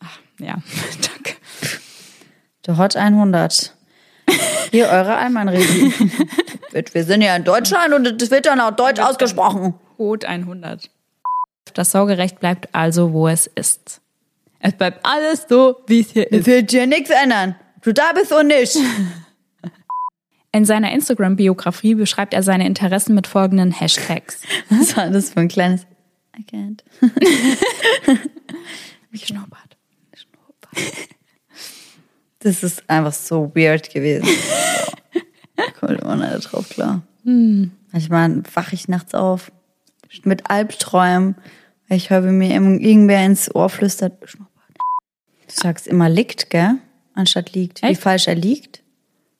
[0.00, 0.54] Ach, ja,
[1.14, 1.34] danke.
[2.66, 3.74] Der Hot 100.
[4.70, 5.92] Hier eure Allmann-Regie.
[6.92, 9.74] Wir sind ja in Deutschland und das wird dann auch deutsch ausgesprochen.
[9.98, 10.90] Hot 100.
[11.74, 14.00] Das Sorgerecht bleibt also, wo es ist.
[14.60, 16.46] Es bleibt alles so, wie es hier Es ist.
[16.46, 17.54] wird hier nichts ändern.
[17.82, 18.76] Du da bist und nicht.
[20.52, 24.40] In seiner Instagram-Biografie beschreibt er seine Interessen mit folgenden Hashtags.
[24.70, 25.82] Was war das für ein kleines...
[26.38, 26.80] I can't.
[29.12, 29.76] Schnurrbart.
[32.40, 34.28] Das ist einfach so weird gewesen.
[35.80, 37.02] Kommt immer nicht drauf klar.
[37.24, 39.50] Manchmal wache ich nachts auf
[40.24, 41.36] mit Albträumen,
[41.88, 44.14] ich höre, wie mir irgendwer ins Ohr flüstert.
[44.22, 44.38] Du
[45.48, 46.76] sagst immer liegt, gell?
[47.14, 47.82] Anstatt liegt.
[47.82, 48.00] Wie Echt?
[48.00, 48.82] falsch er liegt.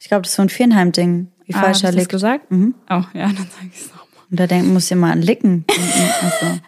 [0.00, 1.28] Ich glaube, das ist so ein Vierenheim-Ding.
[1.44, 2.10] Wie Ah, falsch hast er du das liegt.
[2.12, 2.50] gesagt?
[2.50, 2.74] Mhm.
[2.88, 4.04] Oh, ja, dann sag ich es nochmal.
[4.30, 5.64] Und da denken muss ich immer an licken.
[6.22, 6.58] also,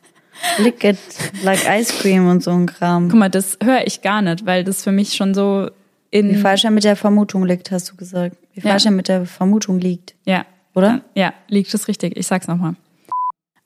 [0.63, 0.99] lick it
[1.43, 3.09] like ice cream und so ein Kram.
[3.09, 5.71] Guck mal, das höre ich gar nicht, weil das für mich schon so
[6.11, 6.39] Wie in.
[6.39, 8.37] falsch er mit der Vermutung liegt, hast du gesagt.
[8.55, 8.71] Wie Ja.
[8.71, 10.15] falsch er mit der Vermutung liegt.
[10.25, 10.45] Ja.
[10.75, 11.03] Oder?
[11.15, 12.17] Ja, liegt es richtig.
[12.17, 12.75] Ich sag's nochmal.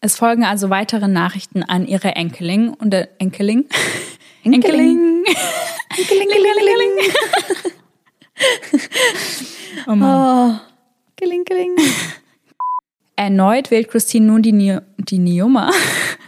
[0.05, 3.67] Es folgen also weitere Nachrichten an ihre Enkelin und der Enkeling.
[4.45, 5.25] Enkeling.
[5.97, 6.89] Enkeling.
[9.87, 10.59] Oh Mann.
[10.59, 10.61] Oh,
[11.17, 11.77] geling, geling.
[13.17, 15.71] Erneut wählt Christine nun die, Ni die Nioma.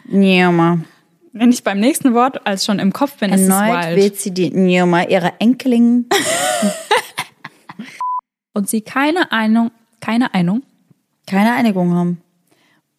[0.06, 0.78] Nioma.
[1.32, 3.96] Wenn ich beim nächsten Wort als schon im Kopf bin, ist es Erneut wild.
[3.96, 6.06] wählt sie die Nioma ihrer Enkelin.
[8.54, 9.70] Und sie keine Einung,
[10.00, 10.62] keine Einung,
[11.26, 12.20] Keine Einigung haben.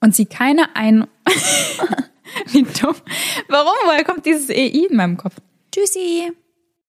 [0.05, 1.07] Und sie keine Einung.
[2.51, 2.95] Wie dumm.
[3.47, 3.73] Warum?
[3.85, 5.33] Woher kommt dieses EI in meinem Kopf?
[5.71, 6.31] Tschüssi.